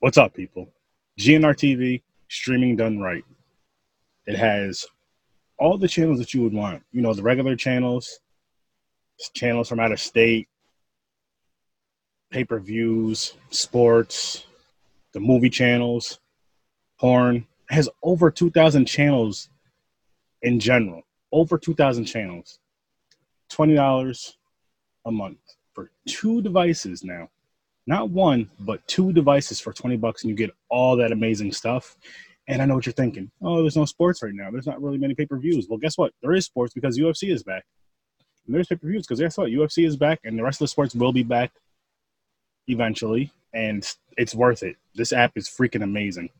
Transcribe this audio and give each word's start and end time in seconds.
What's 0.00 0.18
up, 0.18 0.34
people? 0.34 0.68
GNR 1.18 1.54
TV, 1.54 2.02
streaming 2.28 2.76
done 2.76 2.98
right. 2.98 3.24
It 4.26 4.36
has 4.36 4.84
all 5.58 5.78
the 5.78 5.88
channels 5.88 6.18
that 6.18 6.34
you 6.34 6.42
would 6.42 6.52
want. 6.52 6.82
You 6.92 7.00
know, 7.00 7.14
the 7.14 7.22
regular 7.22 7.56
channels, 7.56 8.20
channels 9.34 9.68
from 9.68 9.80
out 9.80 9.92
of 9.92 10.00
state, 10.00 10.48
pay 12.30 12.44
per 12.44 12.58
views, 12.58 13.34
sports, 13.50 14.46
the 15.12 15.20
movie 15.20 15.48
channels, 15.48 16.18
porn. 16.98 17.46
It 17.70 17.74
has 17.74 17.88
over 18.02 18.30
2,000 18.30 18.84
channels 18.84 19.48
in 20.42 20.60
general. 20.60 21.02
Over 21.32 21.56
2,000 21.56 22.04
channels. 22.04 22.58
$20 23.50 24.32
a 25.06 25.10
month 25.10 25.38
for 25.72 25.90
two 26.06 26.42
devices 26.42 27.04
now. 27.04 27.30
Not 27.86 28.10
one, 28.10 28.50
but 28.60 28.86
two 28.88 29.12
devices 29.12 29.60
for 29.60 29.72
20 29.72 29.96
bucks, 29.98 30.22
and 30.22 30.30
you 30.30 30.36
get 30.36 30.54
all 30.70 30.96
that 30.96 31.12
amazing 31.12 31.52
stuff. 31.52 31.96
And 32.48 32.60
I 32.60 32.66
know 32.66 32.74
what 32.74 32.86
you're 32.86 32.92
thinking. 32.92 33.30
Oh, 33.42 33.62
there's 33.62 33.76
no 33.76 33.84
sports 33.84 34.22
right 34.22 34.32
now. 34.34 34.50
There's 34.50 34.66
not 34.66 34.82
really 34.82 34.98
many 34.98 35.14
pay 35.14 35.26
per 35.26 35.38
views. 35.38 35.66
Well, 35.68 35.78
guess 35.78 35.96
what? 35.96 36.12
There 36.22 36.32
is 36.32 36.44
sports 36.44 36.74
because 36.74 36.98
UFC 36.98 37.32
is 37.32 37.42
back. 37.42 37.64
And 38.46 38.54
there's 38.54 38.66
pay 38.66 38.76
per 38.76 38.88
views 38.88 39.06
because 39.06 39.20
guess 39.20 39.36
what? 39.36 39.50
UFC 39.50 39.86
is 39.86 39.96
back, 39.96 40.20
and 40.24 40.38
the 40.38 40.42
rest 40.42 40.56
of 40.56 40.64
the 40.64 40.68
sports 40.68 40.94
will 40.94 41.12
be 41.12 41.22
back 41.22 41.52
eventually. 42.68 43.30
And 43.52 43.86
it's 44.16 44.34
worth 44.34 44.62
it. 44.62 44.76
This 44.94 45.12
app 45.12 45.32
is 45.36 45.48
freaking 45.48 45.82
amazing. 45.82 46.30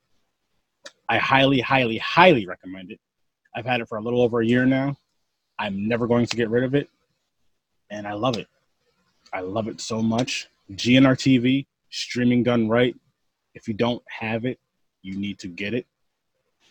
I 1.08 1.18
highly, 1.18 1.60
highly, 1.60 1.98
highly 1.98 2.46
recommend 2.46 2.90
it. 2.90 3.00
I've 3.54 3.66
had 3.66 3.80
it 3.80 3.88
for 3.88 3.98
a 3.98 4.02
little 4.02 4.22
over 4.22 4.40
a 4.40 4.46
year 4.46 4.66
now. 4.66 4.96
I'm 5.58 5.86
never 5.86 6.06
going 6.06 6.26
to 6.26 6.36
get 6.36 6.50
rid 6.50 6.64
of 6.64 6.74
it. 6.74 6.88
And 7.90 8.06
I 8.06 8.14
love 8.14 8.36
it. 8.36 8.48
I 9.32 9.40
love 9.40 9.68
it 9.68 9.80
so 9.80 10.02
much. 10.02 10.48
GNR 10.72 11.14
TV, 11.14 11.66
streaming 11.90 12.42
done 12.42 12.68
right. 12.68 12.94
If 13.54 13.68
you 13.68 13.74
don't 13.74 14.02
have 14.08 14.44
it, 14.44 14.58
you 15.02 15.16
need 15.16 15.38
to 15.40 15.48
get 15.48 15.74
it. 15.74 15.86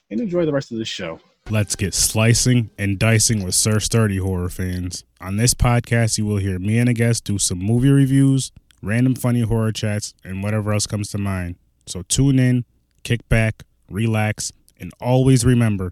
And 0.09 0.19
enjoy 0.19 0.45
the 0.45 0.51
rest 0.51 0.71
of 0.71 0.77
the 0.77 0.85
show. 0.85 1.19
Let's 1.49 1.75
get 1.75 1.93
slicing 1.93 2.69
and 2.77 2.97
dicing 2.97 3.43
with 3.43 3.55
Sir 3.55 3.79
Sturdy 3.79 4.17
horror 4.17 4.49
fans. 4.49 5.03
On 5.19 5.37
this 5.37 5.53
podcast, 5.53 6.17
you 6.17 6.25
will 6.25 6.37
hear 6.37 6.59
me 6.59 6.77
and 6.77 6.89
a 6.89 6.93
guest 6.93 7.25
do 7.25 7.37
some 7.37 7.59
movie 7.59 7.89
reviews, 7.89 8.51
random 8.81 9.15
funny 9.15 9.41
horror 9.41 9.71
chats, 9.71 10.13
and 10.23 10.41
whatever 10.41 10.73
else 10.73 10.87
comes 10.87 11.09
to 11.11 11.17
mind. 11.17 11.55
So 11.85 12.01
tune 12.03 12.39
in, 12.39 12.65
kick 13.03 13.27
back, 13.27 13.63
relax, 13.89 14.51
and 14.79 14.91
always 14.99 15.45
remember 15.45 15.91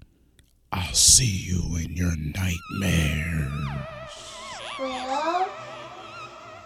I'll 0.73 0.93
see 0.93 1.25
you 1.25 1.75
in 1.75 1.97
your 1.97 2.15
nightmares. 2.15 3.90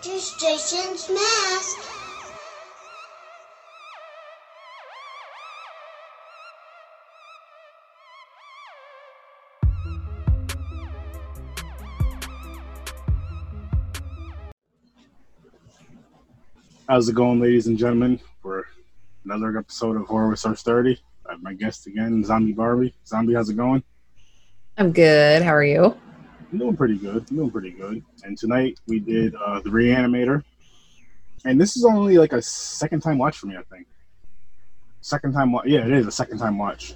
Well, 0.06 0.16
just 0.16 0.40
Jason's 0.40 1.10
mask. 1.10 1.78
How's 16.88 17.10
it 17.10 17.16
going, 17.16 17.40
ladies 17.40 17.68
and 17.68 17.78
gentlemen? 17.78 18.20
For 18.42 18.68
another 19.24 19.58
episode 19.58 19.96
of 19.96 20.06
Horror 20.08 20.30
with 20.30 20.40
Sir 20.40 20.56
Sturdy. 20.56 21.00
I 21.28 21.32
have 21.32 21.42
my 21.42 21.54
guest 21.54 21.88
again, 21.88 22.24
Zombie 22.24 22.54
Barbie. 22.54 22.94
Zombie, 23.08 23.34
how's 23.34 23.50
it 23.50 23.56
going? 23.56 23.84
I'm 24.78 24.92
good. 24.92 25.42
How 25.42 25.54
are 25.56 25.64
you? 25.64 25.98
I'm 26.56 26.60
doing 26.60 26.78
pretty 26.78 26.98
good. 26.98 27.26
I'm 27.30 27.36
doing 27.36 27.52
pretty 27.52 27.72
good. 27.72 28.02
And 28.24 28.38
tonight 28.38 28.80
we 28.88 29.02
did 29.02 29.36
uh, 29.36 29.60
the 29.60 29.70
Reanimator, 29.70 30.42
and 31.44 31.60
this 31.60 31.76
is 31.76 31.84
only 31.84 32.18
like 32.18 32.32
a 32.32 32.42
second 32.42 33.02
time 33.02 33.18
watch 33.18 33.38
for 33.38 33.48
me. 33.48 33.58
I 33.58 33.64
think 33.64 33.88
second 35.02 35.34
time. 35.34 35.52
Wa- 35.52 35.64
yeah, 35.66 35.86
it 35.86 35.92
is 35.92 36.08
a 36.08 36.14
second 36.14 36.38
time 36.38 36.58
watch. 36.58 36.94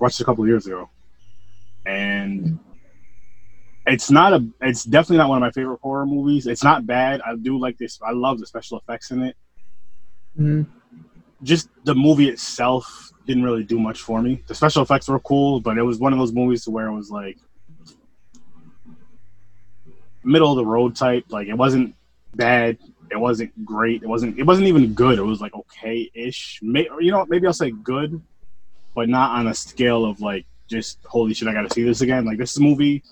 Watched 0.00 0.20
a 0.20 0.24
couple 0.24 0.44
years 0.44 0.66
ago, 0.66 0.90
and 1.86 2.58
it's 3.86 4.10
not 4.10 4.32
a. 4.32 4.44
It's 4.60 4.82
definitely 4.82 5.18
not 5.18 5.28
one 5.28 5.38
of 5.38 5.42
my 5.42 5.52
favorite 5.52 5.78
horror 5.80 6.04
movies. 6.04 6.48
It's 6.48 6.64
not 6.64 6.88
bad. 6.88 7.20
I 7.24 7.36
do 7.36 7.60
like 7.60 7.78
this. 7.78 8.00
I 8.04 8.10
love 8.10 8.40
the 8.40 8.46
special 8.46 8.78
effects 8.78 9.12
in 9.12 9.22
it. 9.22 9.36
Mhm. 10.36 10.66
Just 11.44 11.68
the 11.84 11.94
movie 11.94 12.28
itself 12.28 13.12
didn't 13.24 13.44
really 13.44 13.62
do 13.62 13.78
much 13.78 14.00
for 14.00 14.20
me. 14.20 14.42
The 14.48 14.54
special 14.56 14.82
effects 14.82 15.06
were 15.06 15.20
cool, 15.20 15.60
but 15.60 15.78
it 15.78 15.82
was 15.82 16.00
one 16.00 16.12
of 16.12 16.18
those 16.18 16.32
movies 16.32 16.66
where 16.66 16.88
it 16.88 16.92
was 16.96 17.08
like 17.08 17.38
middle 20.24 20.50
of 20.50 20.56
the 20.56 20.64
road 20.64 20.96
type. 20.96 21.24
Like 21.30 21.48
it 21.48 21.54
wasn't 21.54 21.94
bad. 22.34 22.78
It 23.10 23.18
wasn't 23.18 23.64
great. 23.64 24.02
It 24.02 24.06
wasn't. 24.06 24.38
It 24.38 24.44
wasn't 24.44 24.68
even 24.68 24.94
good. 24.94 25.18
It 25.18 25.22
was 25.22 25.40
like 25.40 25.54
okay 25.54 26.10
ish. 26.14 26.60
You 26.62 27.10
know, 27.10 27.26
maybe 27.28 27.46
I'll 27.46 27.52
say 27.52 27.70
good, 27.70 28.20
but 28.94 29.08
not 29.08 29.38
on 29.38 29.48
a 29.48 29.54
scale 29.54 30.04
of 30.04 30.20
like 30.20 30.46
just 30.68 30.98
holy 31.04 31.34
shit. 31.34 31.48
I 31.48 31.52
got 31.52 31.68
to 31.68 31.74
see 31.74 31.82
this 31.82 32.00
again. 32.00 32.24
Like 32.24 32.38
this 32.38 32.58
movie 32.58 33.02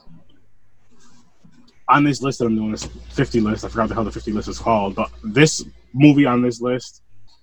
on 1.89 2.05
this 2.05 2.23
list 2.23 2.39
that 2.39 2.47
I'm 2.47 2.55
doing 2.55 2.71
this 2.71 2.85
50 2.85 3.41
list. 3.41 3.65
I 3.65 3.69
forgot 3.69 3.89
the 3.89 3.95
hell 3.95 4.05
the 4.05 4.13
50 4.13 4.33
list 4.33 4.49
is 4.49 4.59
called, 4.59 4.95
but 4.95 5.11
this 5.25 5.65
movie 5.95 6.27
on 6.27 6.43
this 6.43 6.61
list, 6.61 7.03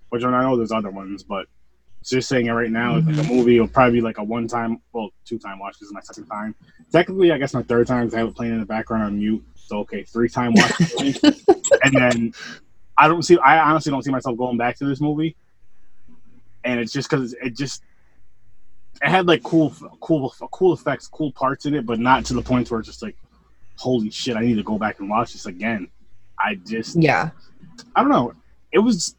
which 0.10 0.24
I 0.24 0.44
know 0.44 0.56
there's 0.56 0.72
other 0.72 0.92
ones, 0.92 1.24
but 1.24 1.48
just 2.10 2.30
saying 2.30 2.48
it 2.48 2.52
right 2.52 2.72
now, 2.72 2.96
like 2.96 3.04
a 3.04 3.08
mm-hmm. 3.08 3.34
movie 3.34 3.60
will 3.60 3.68
probably 3.68 4.00
be 4.00 4.02
like 4.02 4.18
a 4.18 4.24
one 4.24 4.48
time, 4.48 4.82
well, 4.94 5.10
two 5.26 5.40
time 5.40 5.60
watch. 5.60 5.80
This 5.80 5.88
is 5.88 5.94
my 5.94 6.02
second 6.02 6.28
time. 6.28 6.56
Technically, 6.92 7.32
I 7.32 7.38
guess 7.38 7.54
my 7.54 7.64
third 7.64 7.88
time 7.88 8.06
because 8.06 8.16
I 8.16 8.20
have 8.20 8.30
it 8.30 8.36
playing 8.36 8.54
in 8.54 8.60
the 8.60 8.66
background 8.66 9.04
on 9.04 9.18
mute. 9.18 9.44
So 9.56 9.80
okay, 9.80 10.04
three 10.04 10.30
time 10.30 10.54
watch, 10.54 10.94
and 11.84 11.94
then 11.94 12.34
I 12.98 13.08
don't 13.08 13.24
see. 13.24 13.38
I 13.38 13.70
honestly 13.70 13.92
don't 13.92 14.04
see 14.04 14.12
myself 14.12 14.38
going 14.38 14.58
back 14.58 14.78
to 14.78 14.86
this 14.86 15.02
movie. 15.02 15.36
And 16.64 16.80
it's 16.80 16.92
just 16.92 17.10
because 17.10 17.34
it 17.34 17.56
just 17.56 17.84
it 19.02 19.10
had 19.10 19.28
like 19.28 19.44
cool, 19.44 19.74
cool, 20.02 20.34
cool 20.52 20.74
effects, 20.74 21.08
cool 21.08 21.32
parts 21.32 21.66
in 21.66 21.76
it, 21.76 21.86
but 21.86 22.00
not 22.00 22.26
to 22.26 22.34
the 22.34 22.42
point 22.42 22.72
where 22.72 22.80
it's 22.80 22.88
just 22.88 23.02
like, 23.02 23.16
holy 23.76 24.10
shit, 24.10 24.38
I 24.38 24.42
need 24.42 24.56
to 24.56 24.64
go 24.64 24.78
back 24.78 25.00
and 25.00 25.10
watch 25.10 25.34
this 25.34 25.46
again. 25.46 25.88
I 26.40 26.56
just 26.56 26.96
Yeah. 26.96 27.32
I 27.96 28.02
don't 28.02 28.12
know. 28.12 28.34
It 28.72 28.80
was 28.80 29.16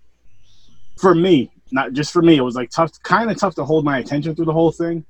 for 0.97 1.15
me, 1.15 1.51
not 1.72 1.93
just 1.93 2.12
for 2.12 2.22
me. 2.22 2.37
It 2.37 2.43
was 2.43 2.54
like 2.54 2.71
tough, 2.71 2.93
kind 3.03 3.31
of 3.31 3.37
tough 3.38 3.54
to 3.56 3.65
hold 3.65 3.84
my 3.84 3.99
attention 3.99 4.34
through 4.34 4.44
the 4.47 4.53
whole 4.53 4.72
thing. 4.72 5.04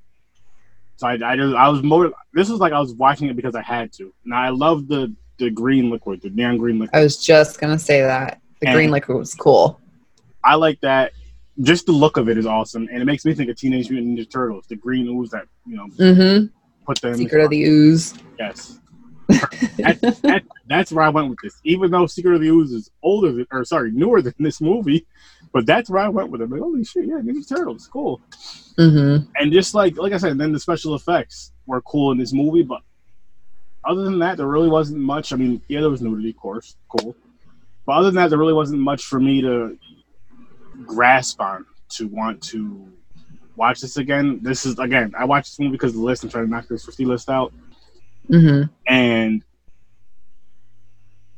So 0.96 1.06
I, 1.06 1.12
I, 1.12 1.36
just, 1.36 1.54
I 1.54 1.68
was 1.68 1.82
more. 1.82 2.12
This 2.32 2.48
was 2.48 2.58
like 2.60 2.72
I 2.72 2.80
was 2.80 2.94
watching 2.94 3.28
it 3.28 3.36
because 3.36 3.54
I 3.54 3.62
had 3.62 3.92
to. 3.94 4.12
Now 4.24 4.40
I 4.40 4.48
love 4.50 4.88
the 4.88 5.14
the 5.38 5.50
green 5.50 5.90
liquid, 5.90 6.22
the 6.22 6.30
neon 6.30 6.56
green 6.56 6.78
liquid. 6.78 6.96
I 6.98 7.02
was 7.02 7.18
just 7.22 7.60
gonna 7.60 7.78
say 7.78 8.00
that. 8.00 8.40
The 8.60 8.68
And- 8.68 8.74
green 8.76 8.90
liquid 8.90 9.18
was 9.18 9.34
cool. 9.34 9.80
I 10.42 10.54
like 10.54 10.80
that. 10.80 11.12
Just 11.62 11.86
the 11.86 11.92
look 11.92 12.16
of 12.18 12.28
it 12.28 12.36
is 12.38 12.46
awesome, 12.46 12.86
and 12.92 13.00
it 13.02 13.04
makes 13.06 13.24
me 13.24 13.34
think 13.34 13.48
of 13.50 13.56
Teenage 13.56 13.90
Mutant 13.90 14.18
Ninja 14.18 14.30
Turtles, 14.30 14.66
the 14.68 14.76
green 14.76 15.06
ooze 15.08 15.30
that 15.30 15.46
you 15.66 15.76
know 15.76 15.86
Mm-hmm. 15.88 16.46
put 16.86 17.00
them. 17.00 17.14
Secret 17.16 17.44
of 17.44 17.50
the 17.50 17.62
Ooze. 17.64 18.14
yes. 18.38 18.78
that, 19.28 20.18
that, 20.22 20.42
that's 20.68 20.92
where 20.92 21.04
I 21.04 21.08
went 21.08 21.28
with 21.30 21.38
this. 21.42 21.60
Even 21.64 21.90
though 21.90 22.06
Secret 22.06 22.34
of 22.36 22.40
the 22.40 22.48
Ooze 22.48 22.72
is 22.72 22.90
older 23.02 23.32
than, 23.32 23.46
or 23.50 23.64
sorry, 23.64 23.90
newer 23.90 24.22
than 24.22 24.34
this 24.38 24.60
movie, 24.60 25.06
but 25.56 25.64
that's 25.64 25.88
where 25.88 26.02
I 26.02 26.08
went 26.10 26.28
with 26.30 26.42
it. 26.42 26.50
Like, 26.50 26.60
holy 26.60 26.84
shit, 26.84 27.06
yeah, 27.06 27.14
Ninja 27.14 27.48
Turtles, 27.48 27.88
cool. 27.90 28.20
Mm-hmm. 28.78 29.24
and 29.36 29.50
just 29.50 29.74
like 29.74 29.96
like 29.96 30.12
I 30.12 30.18
said, 30.18 30.36
then 30.36 30.52
the 30.52 30.60
special 30.60 30.94
effects 30.94 31.52
were 31.64 31.80
cool 31.80 32.12
in 32.12 32.18
this 32.18 32.34
movie, 32.34 32.62
but 32.62 32.82
other 33.88 34.02
than 34.02 34.18
that, 34.18 34.36
there 34.36 34.46
really 34.48 34.68
wasn't 34.68 35.00
much. 35.00 35.32
I 35.32 35.36
mean, 35.36 35.62
yeah, 35.68 35.80
there 35.80 35.88
was 35.88 36.02
nudity, 36.02 36.28
of 36.28 36.36
course, 36.36 36.76
cool, 36.88 37.16
but 37.86 37.92
other 37.92 38.08
than 38.08 38.16
that, 38.16 38.28
there 38.28 38.38
really 38.38 38.52
wasn't 38.52 38.80
much 38.82 39.04
for 39.04 39.18
me 39.18 39.40
to 39.40 39.78
grasp 40.84 41.40
on 41.40 41.64
to 41.88 42.06
want 42.08 42.42
to 42.42 42.86
watch 43.56 43.80
this 43.80 43.96
again. 43.96 44.40
This 44.42 44.66
is 44.66 44.78
again, 44.78 45.14
I 45.18 45.24
watched 45.24 45.52
this 45.52 45.58
movie 45.58 45.72
because 45.72 45.92
of 45.92 46.00
the 46.00 46.04
list. 46.04 46.22
I'm 46.22 46.28
trying 46.28 46.44
to 46.44 46.50
knock 46.50 46.68
this 46.68 46.84
50 46.84 47.06
list 47.06 47.30
out, 47.30 47.54
Mm-hmm. 48.30 48.64
and 48.92 49.42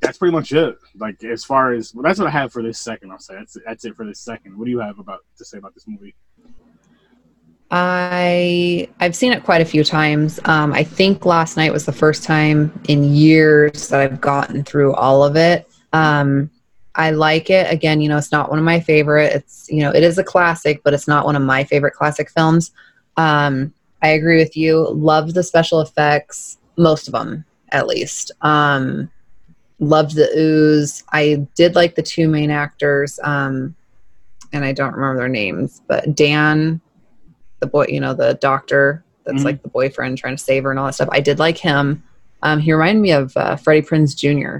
that's 0.09 0.17
pretty 0.17 0.33
much 0.33 0.53
it. 0.53 0.79
Like 0.97 1.23
as 1.23 1.45
far 1.45 1.75
as 1.75 1.95
well, 1.95 2.03
that's 2.03 2.19
what 2.19 2.29
I 2.29 2.31
have 2.31 2.51
for 2.51 2.63
this 2.63 2.81
second. 2.81 3.13
I'll 3.13 3.19
say 3.19 3.35
that's 3.35 3.59
that's 3.67 3.85
it 3.85 3.95
for 3.95 4.07
this 4.07 4.19
second. 4.19 4.57
What 4.57 4.65
do 4.65 4.71
you 4.71 4.79
have 4.79 4.99
about 4.99 5.21
to 5.37 5.45
say 5.45 5.59
about 5.59 5.75
this 5.75 5.87
movie? 5.87 6.15
I 7.71 8.89
I've 9.01 9.15
seen 9.15 9.35
it 9.35 9.45
quite 9.45 9.61
a 9.61 9.67
few 9.67 9.85
times. 9.85 10.41
Um, 10.47 10.73
I 10.73 10.83
think 10.83 11.27
last 11.27 11.59
night 11.59 11.75
was 11.75 11.85
the 11.85 11.93
first 11.93 12.25
time 12.25 12.73
in 12.89 13.05
years 13.05 13.89
that 13.89 14.01
I've 14.01 14.19
gotten 14.19 14.65
through 14.65 14.95
all 14.95 15.23
of 15.23 15.37
it. 15.37 15.69
Um, 15.93 16.51
I 16.95 17.11
like 17.11 17.51
it. 17.51 17.71
Again, 17.71 18.01
you 18.01 18.09
know, 18.09 18.17
it's 18.17 18.33
not 18.33 18.49
one 18.49 18.59
of 18.59 18.65
my 18.65 18.81
favorite. 18.81 19.35
It's 19.35 19.69
you 19.69 19.81
know, 19.81 19.91
it 19.91 20.03
is 20.03 20.17
a 20.17 20.25
classic, 20.25 20.81
but 20.85 20.95
it's 20.95 21.07
not 21.07 21.27
one 21.27 21.37
of 21.37 21.43
my 21.43 21.65
favorite 21.65 21.93
classic 21.93 22.31
films. 22.31 22.73
Um, 23.19 23.75
I 24.01 24.09
agree 24.09 24.39
with 24.39 24.57
you. 24.57 24.89
Love 24.89 25.35
the 25.35 25.43
special 25.43 25.83
effects, 25.83 26.57
most 26.79 27.09
of 27.09 27.13
them 27.13 27.45
at 27.73 27.87
least. 27.87 28.33
Um, 28.41 29.11
loved 29.81 30.15
the 30.17 30.29
ooze. 30.37 31.03
I 31.13 31.47
did 31.55 31.75
like 31.75 31.95
the 31.95 32.03
two 32.03 32.29
main 32.29 32.51
actors, 32.51 33.19
um, 33.23 33.75
and 34.53 34.65
I 34.65 34.73
don't 34.73 34.95
remember 34.95 35.19
their 35.19 35.29
names, 35.29 35.83
but 35.89 36.15
Dan 36.15 36.81
the 37.61 37.67
boy, 37.67 37.87
you 37.89 37.99
know, 37.99 38.15
the 38.15 38.35
doctor 38.35 39.05
that's 39.27 39.43
Mhm. 39.43 39.45
like 39.45 39.63
the 39.65 39.69
boyfriend 39.69 40.17
trying 40.17 40.37
to 40.37 40.43
save 40.43 40.63
her 40.63 40.71
and 40.71 40.79
all 40.79 40.87
that 40.87 40.95
stuff. 40.95 41.09
I 41.11 41.19
did 41.19 41.41
like 41.41 41.59
him. 41.59 42.05
Um, 42.45 42.61
he 42.61 42.73
reminded 42.73 43.01
me 43.01 43.11
of 43.11 43.37
uh, 43.37 43.57
Freddie 43.57 43.83
Prinze 43.83 44.15
Jr. 44.17 44.59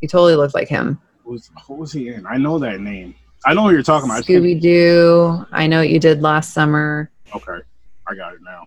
He 0.00 0.06
totally 0.06 0.34
looked 0.34 0.54
like 0.54 0.68
him. 0.68 0.98
Who 1.24 1.32
was 1.32 1.50
who 1.66 1.74
was 1.74 1.92
he 1.92 2.08
in? 2.08 2.24
I 2.26 2.38
know 2.38 2.58
that 2.58 2.80
name. 2.80 3.14
I 3.44 3.52
know 3.52 3.64
what 3.64 3.72
you're 3.74 3.82
talking 3.82 4.08
about. 4.08 4.24
Scooby 4.24 4.58
Doo. 4.58 5.44
I 5.52 5.66
know 5.66 5.80
what 5.80 5.90
you 5.90 6.00
did 6.00 6.22
last 6.22 6.54
summer. 6.54 7.10
Okay, 7.36 7.58
I 8.06 8.14
got 8.14 8.32
it 8.32 8.40
now. 8.42 8.64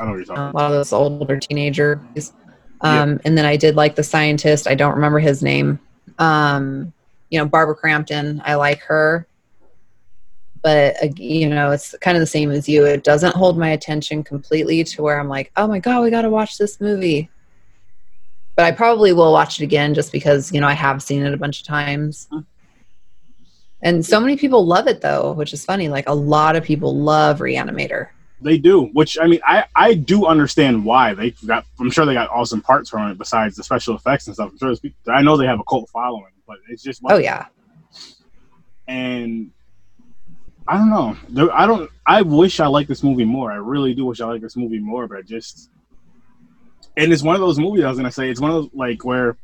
I 0.00 0.04
know 0.04 0.10
what 0.10 0.16
you're 0.16 0.24
talking 0.24 0.42
A 0.42 0.48
about. 0.50 0.54
lot 0.54 0.66
of 0.66 0.72
those 0.78 0.92
older 0.92 1.38
teenagers. 1.38 2.00
Um, 2.82 3.20
And 3.24 3.38
then 3.38 3.44
I 3.44 3.56
did 3.56 3.76
like 3.76 3.94
the 3.94 4.02
scientist. 4.02 4.66
I 4.66 4.74
don't 4.74 4.94
remember 4.94 5.18
his 5.18 5.42
name. 5.42 5.78
Um, 6.18 6.92
you 7.30 7.38
know, 7.38 7.46
Barbara 7.46 7.74
Crampton. 7.74 8.42
I 8.44 8.56
like 8.56 8.80
her. 8.82 9.26
But, 10.62 10.96
uh, 11.02 11.08
you 11.16 11.48
know, 11.48 11.70
it's 11.70 11.94
kind 12.00 12.16
of 12.16 12.20
the 12.20 12.26
same 12.26 12.50
as 12.50 12.68
you. 12.68 12.84
It 12.84 13.02
doesn't 13.02 13.34
hold 13.34 13.58
my 13.58 13.70
attention 13.70 14.22
completely 14.22 14.84
to 14.84 15.02
where 15.02 15.18
I'm 15.18 15.28
like, 15.28 15.50
oh 15.56 15.66
my 15.66 15.78
God, 15.80 16.02
we 16.02 16.10
got 16.10 16.22
to 16.22 16.30
watch 16.30 16.58
this 16.58 16.80
movie. 16.80 17.28
But 18.54 18.66
I 18.66 18.72
probably 18.72 19.12
will 19.12 19.32
watch 19.32 19.60
it 19.60 19.64
again 19.64 19.94
just 19.94 20.12
because, 20.12 20.52
you 20.52 20.60
know, 20.60 20.68
I 20.68 20.74
have 20.74 21.02
seen 21.02 21.24
it 21.24 21.32
a 21.32 21.38
bunch 21.38 21.60
of 21.60 21.66
times. 21.66 22.28
And 23.80 24.04
so 24.06 24.20
many 24.20 24.36
people 24.36 24.64
love 24.64 24.86
it 24.86 25.00
though, 25.00 25.32
which 25.32 25.52
is 25.52 25.64
funny. 25.64 25.88
Like 25.88 26.08
a 26.08 26.14
lot 26.14 26.54
of 26.54 26.62
people 26.62 26.96
love 26.96 27.40
Reanimator. 27.40 28.08
They 28.42 28.58
do, 28.58 28.86
which 28.86 29.18
I 29.20 29.26
mean, 29.26 29.40
I 29.46 29.64
I 29.74 29.94
do 29.94 30.26
understand 30.26 30.84
why 30.84 31.14
they 31.14 31.30
got. 31.46 31.64
I'm 31.80 31.90
sure 31.90 32.04
they 32.04 32.14
got 32.14 32.30
awesome 32.30 32.60
parts 32.60 32.90
from 32.90 33.10
it 33.10 33.18
besides 33.18 33.56
the 33.56 33.62
special 33.62 33.94
effects 33.94 34.26
and 34.26 34.34
stuff. 34.34 34.50
I'm 34.52 34.58
sure 34.58 34.90
I 35.12 35.22
know 35.22 35.36
they 35.36 35.46
have 35.46 35.60
a 35.60 35.64
cult 35.64 35.88
following, 35.90 36.32
but 36.46 36.58
it's 36.68 36.82
just 36.82 37.02
Oh 37.08 37.18
yeah. 37.18 37.46
and 38.88 39.50
I 40.68 40.76
don't 40.76 40.90
know. 40.90 41.16
There, 41.28 41.52
I 41.52 41.66
don't. 41.66 41.90
I 42.06 42.22
wish 42.22 42.60
I 42.60 42.66
liked 42.66 42.88
this 42.88 43.02
movie 43.02 43.24
more. 43.24 43.50
I 43.50 43.56
really 43.56 43.94
do 43.94 44.06
wish 44.06 44.20
I 44.20 44.26
liked 44.26 44.42
this 44.42 44.56
movie 44.56 44.78
more, 44.78 45.08
but 45.08 45.18
I 45.18 45.22
just. 45.22 45.70
And 46.96 47.12
it's 47.12 47.22
one 47.22 47.34
of 47.34 47.40
those 47.40 47.58
movies 47.58 47.84
I 47.84 47.88
was 47.88 47.98
gonna 47.98 48.12
say. 48.12 48.30
It's 48.30 48.40
one 48.40 48.50
of 48.50 48.62
those 48.62 48.70
like 48.74 49.04
where 49.04 49.36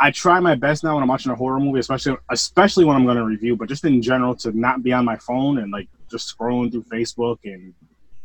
I 0.00 0.10
try 0.10 0.38
my 0.38 0.54
best 0.54 0.84
now 0.84 0.94
when 0.94 1.02
I'm 1.02 1.08
watching 1.08 1.32
a 1.32 1.34
horror 1.34 1.58
movie, 1.58 1.80
especially 1.80 2.16
especially 2.30 2.84
when 2.84 2.94
I'm 2.94 3.06
gonna 3.06 3.24
review, 3.24 3.56
but 3.56 3.68
just 3.68 3.84
in 3.84 4.00
general 4.00 4.34
to 4.36 4.56
not 4.58 4.82
be 4.82 4.92
on 4.92 5.04
my 5.04 5.16
phone 5.16 5.58
and 5.58 5.72
like 5.72 5.88
just 6.10 6.36
scrolling 6.36 6.70
through 6.70 6.84
Facebook 6.84 7.38
and 7.44 7.74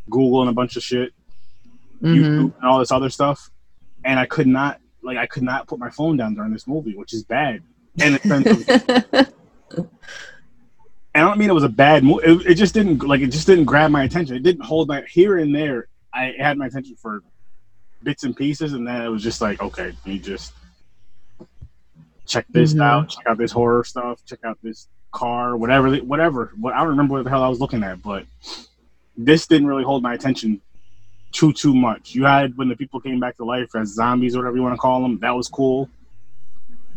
Google 0.09 0.41
and 0.41 0.49
a 0.49 0.53
bunch 0.53 0.75
of 0.75 0.83
shit, 0.83 1.13
Mhm. 2.01 2.15
YouTube 2.15 2.53
and 2.59 2.63
all 2.63 2.79
this 2.79 2.91
other 2.91 3.09
stuff. 3.09 3.49
And 4.03 4.19
I 4.19 4.25
could 4.25 4.47
not 4.47 4.79
like 5.01 5.17
I 5.17 5.25
could 5.25 5.43
not 5.43 5.67
put 5.67 5.79
my 5.79 5.89
phone 5.89 6.17
down 6.17 6.33
during 6.35 6.51
this 6.53 6.67
movie, 6.67 6.95
which 6.95 7.13
is 7.13 7.23
bad. 7.23 7.61
And 8.01 8.19
I 11.15 11.19
don't 11.19 11.37
mean 11.37 11.49
it 11.49 11.53
was 11.53 11.63
a 11.63 11.69
bad 11.69 12.03
movie. 12.03 12.25
It, 12.25 12.45
it 12.51 12.55
just 12.55 12.73
didn't 12.73 13.03
like 13.03 13.21
it 13.21 13.27
just 13.27 13.45
didn't 13.47 13.65
grab 13.65 13.91
my 13.91 14.03
attention. 14.03 14.35
It 14.35 14.43
didn't 14.43 14.65
hold 14.65 14.87
my 14.87 15.03
here 15.07 15.37
and 15.37 15.53
there. 15.53 15.87
I 16.13 16.33
had 16.39 16.57
my 16.57 16.65
attention 16.67 16.95
for 16.95 17.21
bits 18.01 18.23
and 18.23 18.35
pieces, 18.35 18.73
and 18.73 18.87
then 18.87 19.01
it 19.01 19.09
was 19.09 19.21
just 19.23 19.39
like, 19.41 19.61
okay, 19.61 19.93
you 20.05 20.19
just 20.19 20.53
check 22.25 22.45
this 22.49 22.73
Mhm. 22.73 22.81
out, 22.83 23.09
check 23.09 23.27
out 23.27 23.37
this 23.37 23.51
horror 23.51 23.83
stuff, 23.83 24.23
check 24.25 24.39
out 24.43 24.57
this 24.63 24.87
car, 25.11 25.55
whatever, 25.55 25.95
whatever. 25.97 26.51
What 26.59 26.73
I 26.73 26.79
don't 26.79 26.89
remember 26.89 27.13
what 27.15 27.23
the 27.25 27.29
hell 27.29 27.43
I 27.43 27.47
was 27.47 27.59
looking 27.59 27.83
at, 27.83 28.01
but 28.01 28.25
this 29.17 29.47
didn't 29.47 29.67
really 29.67 29.83
hold 29.83 30.03
my 30.03 30.13
attention 30.13 30.61
too 31.31 31.51
too 31.53 31.73
much. 31.73 32.13
You 32.13 32.25
had 32.25 32.55
when 32.57 32.69
the 32.69 32.75
people 32.75 32.99
came 32.99 33.19
back 33.19 33.37
to 33.37 33.45
life 33.45 33.75
as 33.75 33.89
zombies 33.93 34.35
or 34.35 34.39
whatever 34.39 34.55
you 34.57 34.63
want 34.63 34.73
to 34.75 34.79
call 34.79 35.01
them. 35.01 35.19
That 35.19 35.35
was 35.35 35.47
cool 35.47 35.89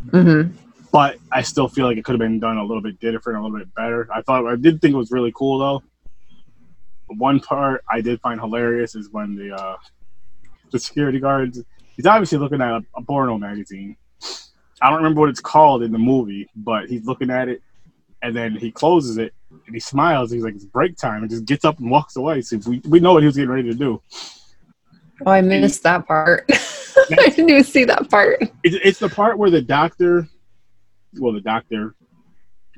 Mhm. 0.09 0.53
but 0.93 1.17
I 1.33 1.43
still 1.43 1.69
feel 1.69 1.87
like 1.87 1.97
it 1.99 2.05
could 2.05 2.13
have 2.13 2.21
been 2.21 2.39
done 2.39 2.59
a 2.59 2.65
little 2.65 2.83
bit 2.83 3.01
different, 3.01 3.39
a 3.39 3.43
little 3.43 3.59
bit 3.59 3.75
better. 3.75 4.09
I 4.15 4.23
thought 4.23 4.47
I 4.47 4.57
did 4.57 4.81
think 4.81 4.95
it 4.95 4.97
was 4.97 5.11
really 5.11 5.33
cool 5.35 5.59
though. 5.59 5.83
One 7.09 7.41
part 7.41 7.83
I 7.91 8.01
did 8.01 8.21
find 8.21 8.41
hilarious 8.41 8.95
is 8.95 9.11
when 9.11 9.37
the 9.37 9.55
uh, 9.55 9.77
the 10.71 10.79
security 10.79 11.19
guards 11.21 11.63
he's 11.97 12.07
obviously 12.07 12.39
looking 12.39 12.61
at 12.61 12.71
a, 12.71 12.85
a 12.97 13.03
porno 13.03 13.39
magazine. 13.39 13.97
I 14.83 14.91
don't 14.91 14.99
remember 14.99 15.21
what 15.21 15.31
it's 15.31 15.41
called 15.41 15.83
in 15.83 15.93
the 15.93 15.99
movie, 15.99 16.49
but 16.55 16.89
he's 16.89 17.05
looking 17.07 17.31
at 17.31 17.49
it 17.49 17.63
and 18.23 18.37
then 18.37 18.55
he 18.55 18.71
closes 18.71 19.17
it 19.19 19.33
and 19.67 19.75
he 19.75 19.81
smiles. 19.81 20.31
He's 20.31 20.43
like, 20.45 20.55
"It's 20.55 20.65
break 20.65 20.97
time," 20.97 21.23
and 21.23 21.31
just 21.31 21.45
gets 21.45 21.65
up 21.65 21.79
and 21.79 21.91
walks 21.91 22.17
away. 22.17 22.43
So 22.43 22.59
we 22.67 22.81
we 22.89 23.01
know 23.01 23.13
what 23.15 23.23
he 23.23 23.27
was 23.27 23.37
getting 23.37 23.51
ready 23.51 23.69
to 23.69 23.75
do. 23.75 24.03
Oh, 25.25 25.31
I 25.31 25.41
missed 25.41 25.83
that 25.85 26.07
part. 26.07 26.45
I 26.51 27.29
didn't 27.31 27.51
even 27.51 27.65
see 27.65 27.85
that 27.85 28.11
part. 28.11 28.43
It's, 28.63 28.77
it's 28.85 28.99
the 28.99 29.09
part 29.09 29.39
where 29.39 29.51
the 29.51 29.63
doctor, 29.63 30.29
well, 31.19 31.33
the 31.33 31.41
doctor 31.41 31.95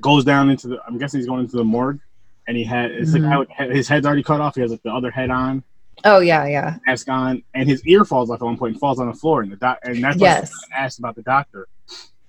goes 0.01 0.23
down 0.23 0.49
into 0.49 0.67
the. 0.69 0.79
I'm 0.87 0.97
guessing 0.97 1.19
he's 1.19 1.27
going 1.27 1.41
into 1.41 1.57
the 1.57 1.63
morgue, 1.63 1.99
and 2.47 2.55
he 2.55 2.63
had 2.63 2.91
it's 2.91 3.11
Mhm. 3.11 3.37
like 3.39 3.49
how 3.49 3.67
his 3.69 3.87
head's 3.87 4.05
already 4.05 4.23
cut 4.23 4.39
off. 4.41 4.55
He 4.55 4.61
has 4.61 4.71
like 4.71 4.83
the 4.83 4.91
other 4.93 5.11
head 5.11 5.29
on, 5.29 5.63
Oh 6.05 6.19
yeah, 6.19 6.45
yeah. 6.47 6.77
mask 6.87 7.09
on, 7.09 7.43
and 7.53 7.67
his 7.67 7.85
ear 7.85 8.05
falls 8.05 8.29
off 8.29 8.41
at 8.41 8.45
one 8.45 8.57
point 8.57 8.73
and 8.73 8.79
falls 8.79 8.99
on 8.99 9.07
the 9.07 9.13
floor. 9.13 9.41
And 9.41 9.51
the 9.51 9.57
doc, 9.57 9.79
and 9.83 10.01
that's 10.03 10.15
what 10.17 10.25
Yes. 10.27 10.51
I 10.73 10.77
asked 10.79 10.99
about 10.99 11.15
the 11.15 11.23
doctor, 11.23 11.67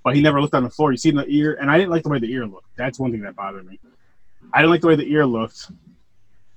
but 0.02 0.16
he 0.16 0.22
never 0.22 0.40
looked 0.40 0.54
on 0.54 0.64
the 0.64 0.70
floor. 0.70 0.90
You 0.90 0.98
see 0.98 1.10
the 1.12 1.24
ear, 1.28 1.56
and 1.60 1.70
I 1.70 1.78
didn't 1.78 1.90
like 1.90 2.02
the 2.02 2.08
way 2.08 2.18
the 2.18 2.32
ear 2.32 2.46
looked. 2.46 2.66
That's 2.76 2.98
one 2.98 3.12
thing 3.12 3.20
that 3.20 3.36
bothered 3.36 3.66
me. 3.66 3.78
I 4.52 4.58
didn't 4.58 4.70
like 4.70 4.80
the 4.80 4.88
way 4.88 4.96
the 4.96 5.10
ear 5.10 5.26
looked, 5.26 5.70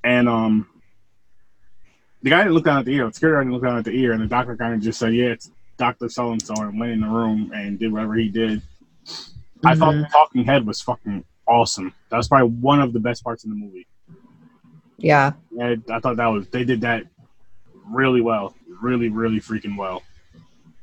and 0.03 0.27
um. 0.27 0.67
The 2.21 2.29
guy 2.29 2.37
didn't 2.37 2.53
look 2.53 2.63
down 2.63 2.79
at 2.79 2.85
the 2.85 2.91
ear. 2.91 3.05
The 3.05 3.13
security 3.13 3.35
guard 3.35 3.45
didn't 3.47 3.53
look 3.53 3.63
down 3.63 3.77
at 3.79 3.83
the 3.83 3.91
ear, 3.91 4.13
and 4.13 4.21
the 4.21 4.27
doctor 4.27 4.55
kind 4.55 4.73
of 4.73 4.79
just 4.79 4.97
said, 4.97 5.13
"Yeah, 5.13 5.25
it's 5.25 5.51
Doctor 5.77 6.07
So 6.07 6.31
and 6.31 6.41
So," 6.41 6.53
and 6.55 6.79
went 6.79 6.93
in 6.93 7.01
the 7.01 7.07
room 7.07 7.51
and 7.53 7.77
did 7.77 7.91
whatever 7.91 8.15
he 8.15 8.29
did. 8.29 8.61
I 9.65 9.75
thought 9.75 9.91
the 9.93 10.07
talking 10.09 10.45
head 10.45 10.65
was 10.65 10.81
fucking 10.81 11.23
awesome. 11.47 11.93
That 12.09 12.17
was 12.17 12.27
probably 12.27 12.49
one 12.59 12.79
of 12.79 12.93
the 12.93 12.99
best 12.99 13.23
parts 13.23 13.43
in 13.43 13.49
the 13.49 13.55
movie. 13.55 13.87
Yeah. 14.97 15.33
I, 15.61 15.77
I 15.89 15.99
thought 15.99 16.17
that 16.17 16.27
was 16.27 16.47
they 16.47 16.63
did 16.63 16.81
that 16.81 17.05
really 17.85 18.21
well, 18.21 18.55
really, 18.81 19.09
really 19.09 19.39
freaking 19.39 19.77
well. 19.77 20.03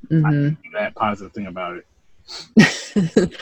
hmm 0.08 0.50
That 0.72 0.94
positive 0.94 1.32
thing 1.32 1.46
about 1.46 1.78
it. 1.78 3.36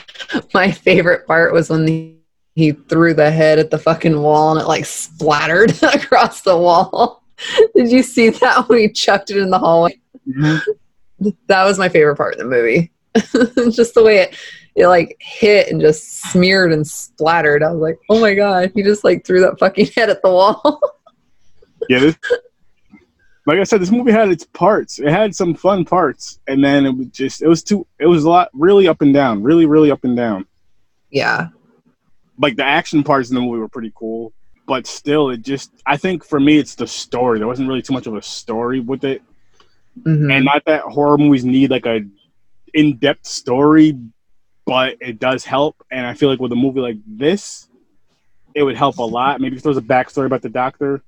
My 0.53 0.71
favorite 0.71 1.27
part 1.27 1.53
was 1.53 1.69
when 1.69 1.87
he, 1.87 2.18
he 2.59 2.73
threw 2.73 3.13
the 3.13 3.31
head 3.31 3.57
at 3.57 3.71
the 3.71 3.77
fucking 3.77 4.21
wall 4.21 4.51
and 4.51 4.59
it 4.59 4.67
like 4.67 4.85
splattered 4.85 5.81
across 5.93 6.41
the 6.41 6.57
wall. 6.57 7.23
Did 7.75 7.89
you 7.89 8.03
see 8.03 8.29
that 8.29 8.67
when 8.67 8.79
he 8.79 8.89
chucked 8.89 9.31
it 9.31 9.37
in 9.37 9.49
the 9.49 9.57
hallway? 9.57 9.97
Mm-hmm. 10.27 11.29
That 11.47 11.63
was 11.63 11.79
my 11.79 11.87
favorite 11.87 12.17
part 12.17 12.33
of 12.33 12.39
the 12.39 12.45
movie. 12.45 12.91
just 13.71 13.93
the 13.93 14.03
way 14.03 14.17
it 14.17 14.37
it 14.75 14.87
like 14.87 15.15
hit 15.19 15.69
and 15.69 15.79
just 15.79 16.21
smeared 16.21 16.73
and 16.73 16.85
splattered. 16.85 17.63
I 17.63 17.71
was 17.71 17.79
like, 17.79 17.97
oh 18.09 18.19
my 18.19 18.35
god, 18.35 18.73
he 18.75 18.83
just 18.83 19.05
like 19.05 19.25
threw 19.25 19.39
that 19.39 19.57
fucking 19.57 19.87
head 19.95 20.09
at 20.09 20.21
the 20.21 20.29
wall. 20.29 20.81
Yeah, 21.87 21.99
this, 21.99 22.17
like 23.45 23.57
I 23.57 23.63
said, 23.63 23.81
this 23.81 23.89
movie 23.89 24.11
had 24.11 24.29
its 24.29 24.45
parts. 24.45 24.99
It 24.99 25.09
had 25.09 25.33
some 25.33 25.55
fun 25.55 25.85
parts, 25.85 26.39
and 26.47 26.61
then 26.61 26.85
it 26.85 26.91
was 26.91 27.07
just 27.07 27.41
it 27.41 27.47
was 27.47 27.63
too. 27.63 27.87
It 27.99 28.05
was 28.05 28.25
a 28.25 28.29
lot, 28.29 28.49
really 28.53 28.87
up 28.89 29.01
and 29.01 29.13
down, 29.13 29.41
really, 29.41 29.65
really 29.65 29.91
up 29.91 30.03
and 30.03 30.15
down. 30.15 30.45
yeah. 31.09 31.47
Like 32.39 32.55
the 32.55 32.63
action 32.63 33.03
parts 33.03 33.29
in 33.29 33.35
the 33.35 33.41
movie 33.41 33.59
were 33.59 33.67
pretty 33.69 33.91
cool, 33.95 34.33
but 34.65 34.87
still, 34.87 35.29
it 35.29 35.41
just. 35.41 35.71
I 35.85 35.97
think 35.97 36.23
for 36.23 36.39
me, 36.39 36.57
it's 36.57 36.75
the 36.75 36.87
story. 36.87 37.37
There 37.37 37.47
wasn't 37.47 37.67
really 37.67 37.81
too 37.81 37.93
much 37.93 38.07
of 38.07 38.15
a 38.15 38.21
story 38.21 38.79
with 38.79 39.03
it. 39.03 39.21
Mhm. 40.03 40.31
and 40.33 40.45
not 40.45 40.63
that 40.65 40.81
horror 40.83 41.17
movies 41.17 41.43
need 41.43 41.69
like 41.71 41.85
a 41.85 42.05
in-depth 42.73 43.25
story 43.25 43.97
but 44.65 44.95
it 45.01 45.19
does 45.19 45.43
help 45.43 45.75
and 45.91 46.05
i 46.05 46.13
feel 46.13 46.29
like 46.29 46.39
with 46.39 46.51
a 46.53 46.55
movie 46.55 46.79
like 46.79 46.95
this 47.05 47.67
it 48.55 48.63
would 48.63 48.77
help 48.77 48.97
a 48.99 49.03
lot 49.03 49.41
maybe 49.41 49.57
if 49.57 49.63
there 49.63 49.71
was 49.71 49.77
a 49.77 49.81
backstory 49.81 50.25
about 50.25 50.41
the 50.41 50.47
doctor 50.47 51.01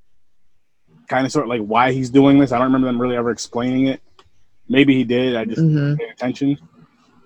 kind 1.07 1.25
of 1.25 1.31
sort 1.31 1.45
of 1.45 1.49
like 1.49 1.61
why 1.61 1.93
he's 1.93 2.09
doing 2.09 2.37
this 2.37 2.51
i 2.51 2.57
don't 2.57 2.65
remember 2.65 2.87
them 2.87 2.99
really 2.99 3.15
ever 3.15 3.31
explaining 3.31 3.87
it 3.87 4.01
maybe 4.67 4.93
he 4.95 5.05
did 5.05 5.35
i 5.37 5.45
just 5.45 5.61
Mhm. 5.61 5.73
didn't 5.73 5.97
pay 5.97 6.09
attention 6.09 6.57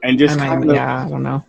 and 0.03 0.13
I 0.13 0.15
just 0.17 0.37
kind 0.37 0.69
of, 0.69 0.75
yeah, 0.75 1.05
I 1.05 1.09
don't 1.09 1.23
know. 1.23 1.43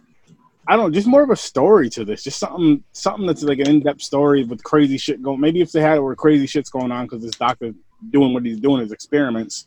I 0.68 0.76
don't 0.76 0.86
know, 0.86 0.90
just 0.90 1.06
more 1.06 1.22
of 1.22 1.30
a 1.30 1.36
story 1.36 1.88
to 1.90 2.04
this. 2.04 2.24
Just 2.24 2.38
something, 2.38 2.82
something 2.92 3.26
that's 3.26 3.42
like 3.42 3.58
an 3.60 3.68
in-depth 3.68 4.02
story 4.02 4.44
with 4.44 4.64
crazy 4.64 4.98
shit 4.98 5.22
going. 5.22 5.40
Maybe 5.40 5.60
if 5.60 5.72
they 5.72 5.80
had 5.80 5.98
it 5.98 6.00
where 6.00 6.14
crazy 6.16 6.46
shit's 6.46 6.70
going 6.70 6.90
on 6.90 7.06
because 7.06 7.22
this 7.22 7.36
doctor 7.36 7.72
doing 8.10 8.34
what 8.34 8.44
he's 8.44 8.58
doing, 8.58 8.80
his 8.80 8.92
experiments, 8.92 9.66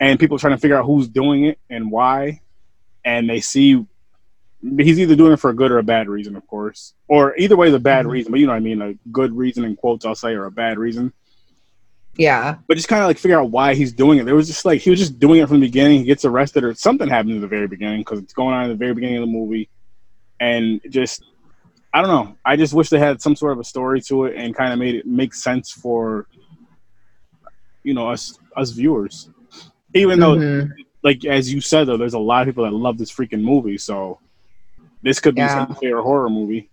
and 0.00 0.18
people 0.18 0.38
trying 0.38 0.54
to 0.54 0.58
figure 0.60 0.78
out 0.78 0.86
who's 0.86 1.06
doing 1.08 1.44
it 1.44 1.58
and 1.68 1.90
why, 1.90 2.40
and 3.04 3.28
they 3.28 3.40
see 3.40 3.84
he's 4.78 4.98
either 5.00 5.16
doing 5.16 5.32
it 5.32 5.40
for 5.40 5.50
a 5.50 5.54
good 5.54 5.70
or 5.70 5.78
a 5.78 5.82
bad 5.82 6.08
reason, 6.08 6.36
of 6.36 6.46
course, 6.46 6.94
or 7.08 7.34
either 7.36 7.56
way, 7.56 7.70
the 7.70 7.78
bad 7.78 8.04
Mhm. 8.06 8.10
reason. 8.10 8.30
But 8.32 8.40
you 8.40 8.46
know 8.46 8.52
what 8.52 8.58
I 8.58 8.60
mean, 8.60 8.82
a 8.82 8.94
good 9.10 9.34
reason 9.36 9.64
in 9.64 9.76
quotes, 9.76 10.04
I'll 10.04 10.14
say, 10.14 10.32
or 10.34 10.44
a 10.46 10.50
bad 10.50 10.78
reason. 10.78 11.12
Yeah. 12.16 12.56
But 12.66 12.76
just 12.76 12.88
kind 12.88 13.02
of 13.02 13.08
like 13.08 13.18
figure 13.18 13.38
out 13.40 13.50
why 13.50 13.74
he's 13.74 13.92
doing 13.92 14.18
it. 14.18 14.24
There 14.24 14.34
was 14.34 14.48
just 14.48 14.64
like 14.64 14.80
he 14.80 14.90
was 14.90 14.98
just 14.98 15.18
doing 15.18 15.40
it 15.40 15.48
from 15.48 15.60
the 15.60 15.66
beginning. 15.66 16.00
He 16.00 16.04
gets 16.04 16.24
arrested 16.24 16.64
or 16.64 16.74
something 16.74 17.08
happens 17.08 17.36
at 17.36 17.40
the 17.40 17.46
very 17.46 17.68
beginning 17.68 18.00
because 18.00 18.18
it's 18.18 18.32
going 18.32 18.54
on 18.54 18.64
at 18.64 18.68
the 18.68 18.74
very 18.74 18.92
beginning 18.94 19.16
of 19.18 19.22
the 19.22 19.32
movie, 19.32 19.68
and 20.40 20.80
just 20.90 21.24
I 21.92 22.00
don't 22.02 22.08
know. 22.10 22.36
I 22.44 22.56
just 22.56 22.72
wish 22.72 22.88
they 22.88 22.98
had 23.00 23.20
some 23.20 23.34
sort 23.34 23.52
of 23.52 23.58
a 23.58 23.64
story 23.64 24.00
to 24.02 24.26
it 24.26 24.36
and 24.36 24.54
kind 24.54 24.72
of 24.72 24.78
made 24.78 24.94
it 24.94 25.06
make 25.06 25.34
sense 25.34 25.70
for 25.72 26.26
you 27.82 27.94
know 27.94 28.08
us 28.10 28.38
us 28.56 28.70
viewers. 28.70 29.28
Even 29.94 30.20
though, 30.20 30.36
Mhm. 30.36 30.70
like 31.02 31.24
as 31.24 31.52
you 31.52 31.60
said, 31.60 31.84
though, 31.88 31.96
there's 31.96 32.14
a 32.14 32.18
lot 32.18 32.42
of 32.42 32.46
people 32.54 32.64
that 32.64 32.72
love 32.72 32.96
this 32.98 33.10
freaking 33.12 33.42
movie. 33.42 33.76
So 33.78 34.20
this 35.02 35.18
could 35.18 35.34
be 35.34 35.40
Yeah. 35.40 35.66
some 35.66 35.74
favorite 35.76 36.02
horror 36.02 36.30
movie. 36.30 36.70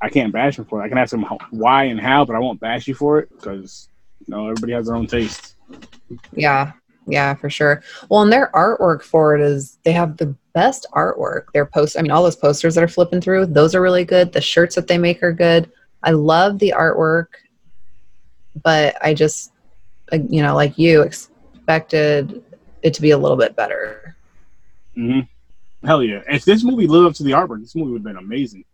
I 0.00 0.08
can't 0.08 0.32
bash 0.32 0.58
him 0.58 0.64
for 0.64 0.80
it. 0.80 0.84
I 0.86 0.88
can 0.88 0.96
ask 0.96 1.12
him 1.12 1.22
how, 1.22 1.38
why 1.50 1.84
and 1.84 2.00
how, 2.00 2.24
but 2.24 2.36
I 2.36 2.38
won't 2.38 2.60
bash 2.60 2.86
you 2.86 2.94
for 2.94 3.18
it 3.18 3.28
because 3.30 3.88
you 4.20 4.26
know 4.34 4.44
everybody 4.48 4.72
has 4.72 4.86
their 4.86 4.96
own 4.96 5.06
taste. 5.06 5.56
Yeah. 6.32 6.72
Yeah, 7.10 7.34
for 7.34 7.48
sure. 7.48 7.82
Well, 8.10 8.22
and 8.22 8.32
their 8.32 8.50
artwork 8.54 9.02
for 9.02 9.34
it 9.34 9.40
is 9.40 9.78
they 9.84 9.92
have 9.92 10.16
the 10.18 10.34
best 10.52 10.86
artwork. 10.92 11.44
Their 11.54 11.64
post, 11.64 11.96
I 11.98 12.02
mean, 12.02 12.10
all 12.10 12.22
those 12.22 12.36
posters 12.36 12.74
that 12.74 12.84
are 12.84 12.88
flipping 12.88 13.20
through, 13.20 13.46
those 13.46 13.74
are 13.74 13.80
really 13.80 14.04
good. 14.04 14.32
The 14.32 14.40
shirts 14.40 14.74
that 14.74 14.86
they 14.86 14.98
make 14.98 15.22
are 15.22 15.32
good. 15.32 15.70
I 16.02 16.10
love 16.10 16.58
the 16.58 16.74
artwork, 16.76 17.28
but 18.62 18.96
I 19.02 19.14
just, 19.14 19.52
you 20.12 20.42
know, 20.42 20.54
like 20.54 20.78
you 20.78 21.02
expected 21.02 22.44
it 22.82 22.94
to 22.94 23.02
be 23.02 23.10
a 23.10 23.18
little 23.18 23.36
bit 23.36 23.56
better. 23.56 24.16
hmm 24.94 25.20
Hell 25.84 26.02
yeah! 26.02 26.22
If 26.28 26.44
this 26.44 26.64
movie 26.64 26.88
lived 26.88 27.06
up 27.06 27.14
to 27.14 27.22
the 27.22 27.30
artwork, 27.30 27.60
this 27.60 27.76
movie 27.76 27.92
would 27.92 27.98
have 27.98 28.04
been 28.04 28.16
amazing. 28.16 28.64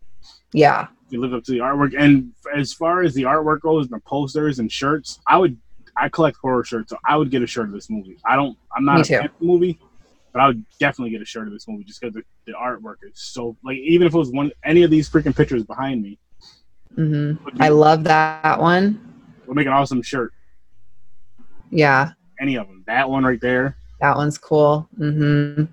Yeah. 0.54 0.86
It 1.10 1.18
lived 1.18 1.34
up 1.34 1.44
to 1.44 1.52
the 1.52 1.58
artwork, 1.58 1.94
and 1.98 2.32
as 2.54 2.72
far 2.72 3.02
as 3.02 3.12
the 3.12 3.24
artwork 3.24 3.60
goes, 3.60 3.84
and 3.84 3.94
the 3.94 4.00
posters 4.00 4.58
and 4.58 4.72
shirts, 4.72 5.20
I 5.26 5.36
would. 5.36 5.58
I 5.96 6.08
collect 6.08 6.36
horror 6.40 6.64
shirts, 6.64 6.90
so 6.90 6.98
I 7.06 7.16
would 7.16 7.30
get 7.30 7.42
a 7.42 7.46
shirt 7.46 7.66
of 7.68 7.72
this 7.72 7.88
movie. 7.90 8.16
I 8.26 8.36
don't. 8.36 8.56
I'm 8.76 8.84
not 8.84 8.96
Me 8.96 9.00
a 9.02 9.04
too. 9.04 9.16
fan 9.18 9.26
of 9.26 9.30
the 9.40 9.46
movie, 9.46 9.78
but 10.32 10.40
I 10.40 10.46
would 10.48 10.64
definitely 10.80 11.10
get 11.10 11.22
a 11.22 11.24
shirt 11.24 11.46
of 11.46 11.52
this 11.52 11.66
movie 11.68 11.84
just 11.84 12.00
because 12.00 12.14
the, 12.14 12.22
the 12.46 12.52
artwork 12.52 12.96
is 13.02 13.12
so 13.14 13.56
like. 13.64 13.76
Even 13.78 14.06
if 14.06 14.14
it 14.14 14.18
was 14.18 14.30
one 14.32 14.50
any 14.64 14.82
of 14.82 14.90
these 14.90 15.08
freaking 15.08 15.36
pictures 15.36 15.62
behind 15.64 16.02
me, 16.02 16.18
hmm 16.96 17.34
would, 17.44 17.60
I 17.60 17.68
love 17.68 18.04
that 18.04 18.58
one. 18.60 19.00
would 19.46 19.56
make 19.56 19.66
an 19.66 19.72
awesome 19.72 20.02
shirt. 20.02 20.32
Yeah. 21.70 22.12
Any 22.40 22.56
of 22.56 22.66
them. 22.66 22.82
That 22.86 23.08
one 23.08 23.24
right 23.24 23.40
there. 23.40 23.76
That 24.00 24.16
one's 24.16 24.38
cool. 24.38 24.88
hmm 24.96 25.64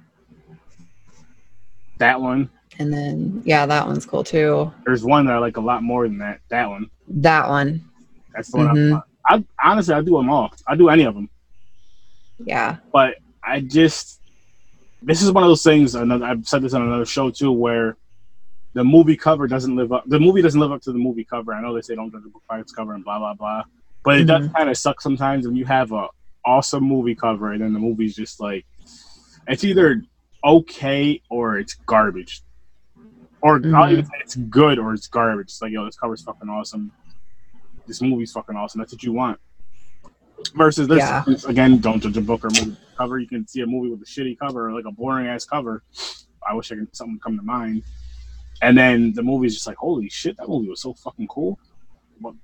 That 1.97 2.19
one. 2.21 2.49
And 2.79 2.93
then, 2.93 3.41
yeah, 3.45 3.65
that 3.65 3.85
one's 3.85 4.05
cool 4.05 4.23
too. 4.23 4.71
There's 4.85 5.03
one 5.03 5.25
that 5.25 5.35
I 5.35 5.39
like 5.39 5.57
a 5.57 5.61
lot 5.61 5.83
more 5.83 6.07
than 6.07 6.17
that. 6.19 6.39
That 6.49 6.69
one. 6.69 6.89
That 7.07 7.47
one. 7.49 7.83
That's 8.33 8.49
the 8.51 8.57
one. 8.57 8.67
Mhm. 8.75 9.03
I, 9.31 9.43
honestly 9.63 9.93
I 9.93 10.01
do 10.01 10.17
them 10.17 10.29
all. 10.29 10.51
I 10.67 10.75
do 10.75 10.89
any 10.89 11.03
of 11.03 11.15
them. 11.15 11.29
Yeah. 12.43 12.77
but 12.91 13.15
I 13.43 13.59
just 13.61 14.19
this 15.03 15.21
is 15.21 15.31
one 15.31 15.43
of 15.43 15.49
those 15.49 15.63
things. 15.63 15.95
Another 15.95 16.25
I've 16.25 16.47
said 16.47 16.61
this 16.61 16.73
on 16.73 16.81
another 16.81 17.05
show 17.05 17.29
too, 17.31 17.51
where 17.51 17.97
the 18.73 18.83
movie 18.83 19.15
cover 19.17 19.47
doesn't 19.47 19.75
live 19.75 19.91
up. 19.91 20.03
The 20.07 20.19
movie 20.19 20.41
doesn't 20.41 20.59
live 20.59 20.71
up 20.71 20.81
to 20.83 20.91
the 20.91 20.97
movie 20.97 21.23
cover. 21.23 21.53
I 21.53 21.61
know 21.61 21.73
they 21.73 21.81
say 21.81 21.95
don't 21.95 22.11
judge 22.11 22.23
a 22.25 22.29
book 22.29 22.43
by 22.49 22.59
its 22.59 22.71
cover 22.71 22.93
and 22.93 23.03
blah 23.03 23.19
blah 23.19 23.33
blah, 23.33 23.63
but 24.03 24.19
it 24.19 24.25
does 24.25 24.47
kind 24.55 24.69
of 24.69 24.77
suck 24.77 25.01
sometimes 25.01 25.45
when 25.47 25.55
you 25.55 25.65
have 25.65 25.91
a 25.91 26.07
awesome 26.45 26.83
movie 26.83 27.13
cover 27.15 27.51
and 27.51 27.61
then 27.61 27.73
the 27.73 27.79
movie's 27.79 28.15
just 28.15 28.39
like 28.39 28.65
it's 29.47 29.63
either 29.63 30.03
okay 30.43 31.21
or 31.29 31.57
it's 31.59 31.75
garbage, 31.85 32.41
or 33.41 33.55
I'll 33.55 33.61
Mhm. 33.61 33.91
even 33.91 34.05
say 34.05 34.11
it's 34.21 34.35
good 34.35 34.79
or 34.79 34.93
it's 34.93 35.07
garbage. 35.07 35.45
It's 35.47 35.61
like 35.61 35.71
yo, 35.71 35.85
this 35.85 35.97
cover's 35.97 36.21
fucking 36.23 36.49
awesome. 36.49 36.91
This 37.91 38.01
movie's 38.01 38.31
fucking 38.31 38.55
awesome. 38.55 38.79
That's 38.79 38.93
what 38.93 39.03
you 39.03 39.11
want. 39.11 39.37
Versus 40.55 40.87
this 40.87 40.97
Yeah. 40.99 41.25
again, 41.45 41.79
don't 41.79 41.99
judge 42.01 42.15
a 42.15 42.21
book 42.21 42.45
or 42.45 42.49
movie 42.49 42.77
cover. 42.97 43.19
You 43.19 43.27
can 43.27 43.45
see 43.45 43.59
a 43.59 43.65
movie 43.65 43.89
with 43.89 44.01
a 44.01 44.05
shitty 44.05 44.39
cover 44.39 44.69
or 44.69 44.73
like 44.73 44.85
a 44.85 44.91
boring 44.91 45.27
ass 45.27 45.43
cover. 45.43 45.83
I 46.47 46.53
wish 46.53 46.71
I 46.71 46.75
could 46.75 46.95
something 46.95 47.19
come 47.21 47.35
to 47.37 47.43
mind. 47.43 47.83
And 48.61 48.77
then 48.77 49.11
the 49.13 49.23
movie's 49.23 49.55
just 49.55 49.67
like, 49.67 49.75
holy 49.75 50.07
shit, 50.07 50.37
that 50.37 50.47
movie 50.47 50.69
was 50.69 50.81
so 50.81 50.93
fucking 50.93 51.27
cool. 51.27 51.59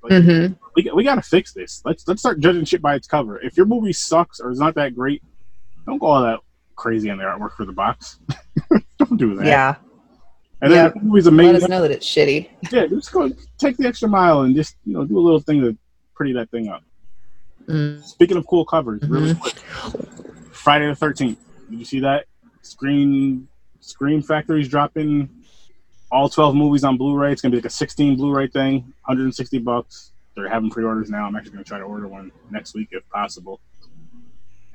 Like, 0.03 0.21
hmm 0.21 0.47
we, 0.75 0.91
we 0.93 1.03
gotta 1.05 1.21
fix 1.21 1.53
this. 1.53 1.81
Let's 1.85 2.05
let's 2.09 2.21
start 2.21 2.41
judging 2.41 2.65
shit 2.65 2.81
by 2.81 2.95
its 2.95 3.07
cover. 3.07 3.39
If 3.39 3.55
your 3.55 3.65
movie 3.65 3.93
sucks 3.93 4.41
or 4.41 4.51
is 4.51 4.59
not 4.59 4.75
that 4.75 4.95
great, 4.95 5.23
don't 5.85 5.97
go 5.97 6.07
all 6.07 6.23
that 6.23 6.39
crazy 6.75 7.09
on 7.09 7.19
the 7.19 7.23
artwork 7.23 7.53
for 7.53 7.65
the 7.65 7.71
box. 7.71 8.19
don't 8.99 9.15
do 9.17 9.35
that. 9.35 9.45
Yeah. 9.45 9.75
And 10.61 10.71
then 10.71 10.85
Yep. 10.85 10.95
if 10.95 11.01
the 11.01 11.07
movie's 11.07 11.27
amazing. 11.27 11.53
Let 11.53 11.63
us 11.63 11.69
know 11.69 11.81
that 11.83 11.91
it's 11.91 12.05
shitty. 12.05 12.49
Yeah, 12.71 12.87
just 12.87 13.11
go 13.11 13.29
take 13.59 13.77
the 13.77 13.87
extra 13.87 14.09
mile 14.09 14.41
and 14.41 14.55
just 14.55 14.75
you 14.85 14.93
know 14.93 15.05
do 15.05 15.17
a 15.17 15.21
little 15.21 15.39
thing 15.39 15.61
to 15.61 15.77
pretty 16.15 16.33
that 16.33 16.49
thing 16.49 16.67
up. 16.69 16.83
Mm. 17.67 18.03
Speaking 18.03 18.37
of 18.37 18.47
cool 18.47 18.65
covers, 18.65 19.01
really 19.07 19.33
Mhm. 19.33 19.39
quick. 19.39 19.55
Friday 20.51 20.87
the 20.87 20.95
Thirteenth. 20.95 21.37
Did 21.69 21.79
you 21.79 21.85
see 21.85 21.99
that? 21.99 22.25
Screen 22.63 23.47
Scream 23.81 24.21
Factory's 24.21 24.67
dropping 24.67 25.29
all 26.11 26.27
twelve 26.29 26.55
movies 26.55 26.83
on 26.83 26.97
Blu-ray. 26.97 27.31
It's 27.31 27.41
gonna 27.41 27.51
be 27.51 27.57
like 27.57 27.65
a 27.65 27.69
sixteen 27.69 28.15
Blu-ray 28.15 28.47
thing, 28.47 28.93
160 29.05 29.59
bucks. 29.59 30.11
They're 30.35 30.49
having 30.49 30.69
pre-orders 30.69 31.09
now. 31.09 31.25
I'm 31.25 31.35
actually 31.35 31.51
gonna 31.53 31.63
try 31.65 31.77
to 31.77 31.83
order 31.83 32.07
one 32.07 32.31
next 32.51 32.73
week 32.73 32.89
if 32.91 33.07
possible. 33.09 33.59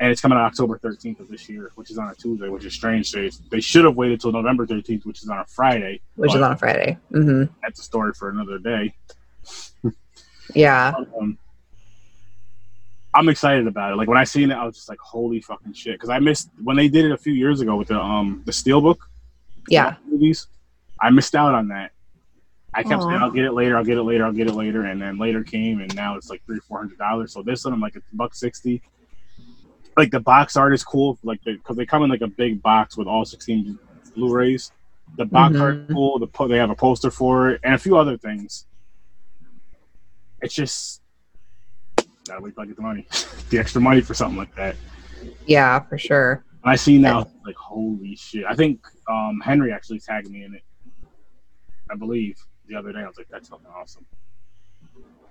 And 0.02 0.10
it's 0.10 0.20
coming 0.20 0.36
out 0.36 0.46
October 0.46 0.80
13th 0.80 1.20
of 1.20 1.28
this 1.28 1.48
year, 1.48 1.70
which 1.76 1.88
is 1.92 1.96
on 1.96 2.08
a 2.08 2.14
Tuesday, 2.16 2.48
which 2.48 2.64
is 2.64 2.74
strange. 2.74 3.12
They, 3.12 3.30
they 3.52 3.60
should 3.60 3.84
have 3.84 3.94
waited 3.94 4.20
till 4.20 4.32
November 4.32 4.66
13th, 4.66 5.06
which 5.06 5.22
is 5.22 5.28
on 5.28 5.38
a 5.38 5.44
Friday. 5.44 6.00
Which 6.16 6.34
is 6.34 6.42
on 6.42 6.50
a 6.50 6.56
Friday. 6.56 6.98
hmm 7.12 7.44
That's 7.62 7.78
a 7.78 7.84
story 7.84 8.12
for 8.12 8.28
another 8.28 8.58
day. 8.58 8.96
Yeah. 10.56 10.92
um, 11.20 11.38
I'm 13.14 13.28
excited 13.28 13.68
about 13.68 13.92
it. 13.92 13.96
Like 13.96 14.08
when 14.08 14.18
I 14.18 14.24
seen 14.24 14.50
it, 14.50 14.54
I 14.54 14.64
was 14.64 14.74
just 14.74 14.88
like, 14.88 14.98
"Holy 14.98 15.40
fucking 15.40 15.72
shit!" 15.72 15.94
Because 15.94 16.08
I 16.10 16.18
missed 16.18 16.50
when 16.60 16.76
they 16.76 16.88
did 16.88 17.04
it 17.04 17.12
a 17.12 17.16
few 17.16 17.32
years 17.32 17.60
ago 17.60 17.76
with 17.76 17.88
the 17.88 18.00
um 18.00 18.42
the 18.44 18.50
Steelbook 18.52 18.96
Yeah. 19.68 19.94
movies. 20.04 20.48
I 21.00 21.10
missed 21.10 21.36
out 21.36 21.54
on 21.54 21.68
that. 21.68 21.92
I 22.74 22.82
kept 22.82 23.02
Aw. 23.02 23.08
saying, 23.08 23.22
"I'll 23.22 23.30
get 23.30 23.44
it 23.44 23.52
later. 23.52 23.76
I'll 23.76 23.84
get 23.84 23.98
it 23.98 24.02
later. 24.02 24.24
I'll 24.24 24.32
get 24.32 24.48
it 24.48 24.54
later," 24.54 24.84
and 24.86 25.00
then 25.00 25.16
later 25.18 25.44
came, 25.44 25.80
and 25.80 25.94
now 25.94 26.16
it's 26.16 26.28
like 26.28 26.42
three 26.44 26.58
four 26.58 26.78
hundred 26.78 26.98
dollars. 26.98 27.32
So 27.32 27.42
this 27.42 27.64
one, 27.64 27.72
I'm 27.72 27.80
like, 27.80 27.94
it's 27.94 28.10
a 28.12 28.16
buck 28.16 28.34
sixty. 28.34 28.82
Like 29.96 30.10
the 30.10 30.20
box 30.20 30.56
art 30.56 30.72
is 30.72 30.82
cool, 30.84 31.18
like 31.22 31.40
because 31.44 31.76
they 31.76 31.84
come 31.86 32.02
in 32.02 32.10
like 32.10 32.22
a 32.22 32.26
big 32.26 32.62
box 32.62 32.96
with 32.96 33.06
all 33.06 33.24
sixteen 33.24 33.78
Blu-rays. 34.14 34.72
The 35.16 35.26
box 35.26 35.56
art 35.58 35.74
is 35.76 35.90
Mhm. 35.90 35.92
cool. 35.94 36.18
The 36.18 36.26
po- 36.26 36.48
they 36.48 36.56
have 36.56 36.70
a 36.70 36.74
poster 36.74 37.10
for 37.10 37.50
it 37.50 37.60
and 37.62 37.74
a 37.74 37.78
few 37.78 37.96
other 37.98 38.16
things. 38.16 38.66
It's 40.40 40.54
just 40.54 41.02
gotta 42.26 42.40
wait 42.40 42.54
till 42.54 42.62
I 42.62 42.66
get 42.66 42.76
the 42.76 42.82
money, 42.82 43.06
the 43.50 43.58
extra 43.58 43.80
money 43.80 44.00
for 44.00 44.14
something 44.14 44.38
like 44.38 44.54
that. 44.56 44.76
Yeah, 45.46 45.80
for 45.80 45.98
sure. 45.98 46.44
And 46.64 46.70
I 46.72 46.76
see 46.76 46.96
now, 46.98 47.28
like, 47.44 47.56
holy 47.56 48.16
shit! 48.16 48.44
I 48.48 48.54
think 48.54 48.80
um, 49.10 49.40
Henry 49.44 49.72
actually 49.72 50.00
tagged 50.00 50.30
me 50.30 50.44
in 50.44 50.54
it. 50.54 50.62
I 51.90 51.96
believe 51.96 52.38
the 52.66 52.76
other 52.76 52.92
day. 52.92 53.00
I 53.00 53.06
was 53.06 53.18
like, 53.18 53.28
that's 53.30 53.48
fucking 53.48 53.66
awesome. 53.76 54.06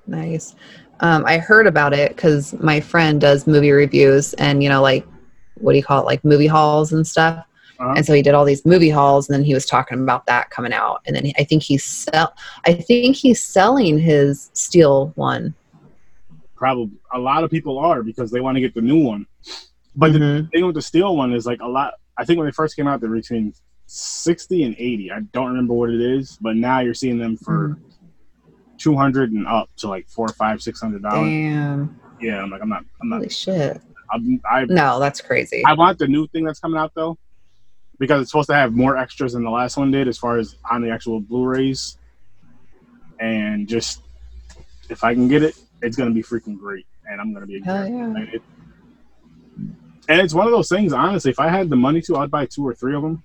Nice. 0.08 0.55
Um, 1.00 1.25
I 1.25 1.38
heard 1.38 1.67
about 1.67 1.93
it 1.93 2.15
because 2.15 2.53
my 2.62 2.79
friend 2.79 3.20
does 3.20 3.48
movie 3.48 3.72
reviews 3.72 4.34
and, 4.36 4.62
you 4.62 4.70
know, 4.70 4.81
like, 4.81 5.05
what 5.55 5.72
do 5.74 5.77
you 5.77 5.84
call 5.84 6.01
it? 6.01 6.05
Like 6.05 6.24
movie 6.24 6.48
halls 6.48 6.91
and 6.91 7.05
stuff. 7.05 7.46
Uh-huh. 7.79 7.93
And 7.96 8.05
so 8.05 8.13
he 8.13 8.22
did 8.22 8.36
all 8.36 8.46
these 8.46 8.65
movie 8.65 8.89
halls 8.89 9.27
and 9.27 9.36
then 9.36 9.43
he 9.43 9.53
was 9.53 9.65
talking 9.65 10.01
about 10.01 10.25
that 10.27 10.50
coming 10.51 10.74
out. 10.74 11.01
And 11.08 11.15
then 11.15 11.25
he- 11.25 11.36
I 11.38 11.43
think 11.43 11.63
he's 11.63 11.84
sell, 11.84 12.34
I 12.65 12.74
think 12.74 13.15
he's 13.15 13.41
selling 13.41 13.98
his 13.98 14.51
steel 14.53 15.12
one. 15.15 15.55
Probably 16.55 16.91
a 17.12 17.17
lot 17.20 17.43
of 17.43 17.50
people 17.50 17.79
are 17.79 18.03
because 18.03 18.29
they 18.29 18.39
want 18.39 18.55
to 18.55 18.62
get 18.62 18.75
the 18.75 18.81
new 18.81 19.03
one. 19.03 19.25
But 19.96 20.13
the 20.13 20.20
Mhm. 20.20 20.51
thing 20.51 20.65
with 20.65 20.75
the 20.75 20.81
steel 20.81 21.15
one 21.17 21.34
is 21.34 21.46
like 21.48 21.60
a 21.62 21.67
lot. 21.67 21.96
I 22.17 22.25
think 22.25 22.38
when 22.38 22.46
they 22.46 22.51
first 22.51 22.75
came 22.75 22.88
out, 22.88 23.01
they're 23.01 23.10
between 23.10 23.53
sixty 23.88 24.63
and 24.63 24.75
eighty. 24.77 25.12
I 25.12 25.22
don't 25.34 25.48
remember 25.48 25.74
what 25.74 25.89
it 25.89 26.00
is, 26.00 26.38
but 26.39 26.55
now 26.55 26.79
you're 26.79 26.93
seeing 26.93 27.17
them 27.17 27.36
for 27.36 27.77
two 28.82 28.96
hundred 28.96 29.32
and 29.32 29.48
up 29.48 29.70
to 29.78 29.88
like 29.88 30.08
four, 30.10 30.28
five, 30.30 30.62
six 30.62 30.82
hundred 30.82 31.04
dollars. 31.04 31.30
Damn. 31.30 32.00
Yeah, 32.20 32.42
I'm 32.42 32.50
like, 32.50 32.62
I'm 32.62 32.70
not, 32.70 32.84
I'm 33.02 33.10
not. 33.10 33.18
Holy 33.18 33.30
shit. 33.30 33.82
I'm, 34.12 34.42
I 34.50 34.66
No, 34.66 35.00
that's 35.00 35.22
crazy. 35.22 35.64
I 35.66 35.74
want 35.74 36.00
the 36.00 36.08
new 36.08 36.28
thing 36.28 36.44
that's 36.44 36.60
coming 36.60 36.80
out 36.80 36.92
though, 36.96 37.18
because 38.00 38.22
it's 38.22 38.32
supposed 38.32 38.50
to 38.50 38.56
have 38.56 38.74
more 38.74 38.98
extras 38.98 39.34
than 39.34 39.44
the 39.44 39.50
last 39.50 39.78
one 39.78 39.92
did, 39.92 40.08
as 40.08 40.18
far 40.18 40.38
as 40.38 40.56
on 40.70 40.82
the 40.82 40.90
actual 40.90 41.20
Blu-rays. 41.20 41.98
And 43.20 43.68
just 43.68 44.02
if 44.90 45.04
I 45.04 45.14
can 45.14 45.28
get 45.28 45.44
it, 45.44 45.56
it's 45.82 45.96
gonna 45.96 46.12
be 46.12 46.24
freaking 46.24 46.58
great, 46.58 46.86
and 47.06 47.22
I'm 47.22 47.34
gonna 47.34 47.46
be 47.46 47.62
Hell 47.62 47.88
yeah. 47.88 48.14
And 50.10 50.20
it's 50.20 50.34
one 50.34 50.46
of 50.46 50.52
those 50.52 50.68
things. 50.68 50.92
Honestly, 50.92 51.32
if 51.32 51.40
I 51.40 51.48
had 51.48 51.70
the 51.70 51.76
money 51.76 52.02
to, 52.02 52.18
I'd 52.18 52.32
buy 52.32 52.46
two 52.46 52.68
or 52.68 52.74
three 52.74 52.96
of 52.96 53.02
them. 53.02 53.24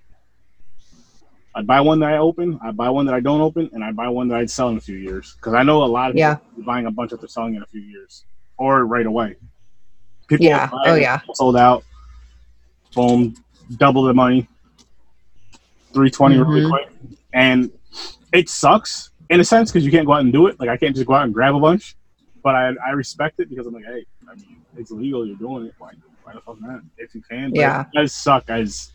I'd 1.57 1.65
buy 1.65 1.81
one 1.81 1.99
that 2.01 2.13
I 2.13 2.17
open, 2.19 2.59
I'd 2.61 2.77
buy 2.77 2.87
one 2.87 3.07
that 3.07 3.15
I 3.15 3.19
don't 3.19 3.41
open, 3.41 3.67
and 3.73 3.83
I'd 3.83 3.95
buy 3.95 4.07
one 4.09 4.27
that 4.27 4.37
I'd 4.37 4.49
sell 4.51 4.69
in 4.69 4.77
a 4.77 4.79
few 4.79 4.95
years. 4.95 5.33
Because 5.37 5.55
I 5.55 5.63
know 5.63 5.83
a 5.83 5.85
lot 5.85 6.11
of 6.11 6.15
Yeah. 6.15 6.35
people 6.35 6.63
buying 6.63 6.85
a 6.85 6.91
bunch 6.91 7.09
that 7.09 7.19
they're 7.19 7.27
selling 7.27 7.55
in 7.55 7.63
a 7.63 7.65
few 7.65 7.81
years 7.81 8.25
or 8.57 8.85
right 8.85 9.07
away. 9.07 9.37
People 10.27 10.45
Yeah. 10.45 10.69
Oh, 10.71 10.93
yeah. 10.93 11.19
sold 11.33 11.57
out. 11.57 11.83
Boom, 12.93 13.33
double 13.77 14.03
the 14.03 14.13
money. 14.13 14.47
Three 15.93 16.11
twenty 16.11 16.37
really 16.37 16.61
Mhm. 16.61 16.69
quick, 16.69 16.89
and 17.33 17.71
it 18.31 18.49
sucks 18.49 19.09
in 19.31 19.39
a 19.39 19.43
sense 19.43 19.71
because 19.71 19.83
you 19.83 19.89
can't 19.91 20.05
go 20.05 20.13
out 20.13 20.21
and 20.21 20.31
do 20.31 20.45
it. 20.45 20.59
Like 20.59 20.69
I 20.69 20.77
can't 20.77 20.93
just 20.95 21.07
go 21.07 21.15
out 21.15 21.23
and 21.23 21.33
grab 21.33 21.55
a 21.55 21.59
bunch, 21.59 21.95
but 22.43 22.53
I 22.53 22.73
I 22.85 22.91
respect 22.91 23.39
it 23.39 23.49
because 23.49 23.65
I'm 23.65 23.73
like, 23.73 23.85
hey, 23.85 24.05
I 24.29 24.35
mean, 24.35 24.57
it's 24.77 24.91
legal. 24.91 25.25
You're 25.25 25.37
doing 25.37 25.65
it. 25.65 25.73
Why, 25.79 25.91
why 26.23 26.33
the 26.33 26.41
fuck 26.41 26.61
not? 26.61 26.81
If 26.99 27.15
you 27.15 27.21
can, 27.27 27.49
but 27.49 27.57
Yeah. 27.59 27.81
it 27.81 27.87
does 27.93 28.13
suck 28.13 28.47
as 28.49 28.91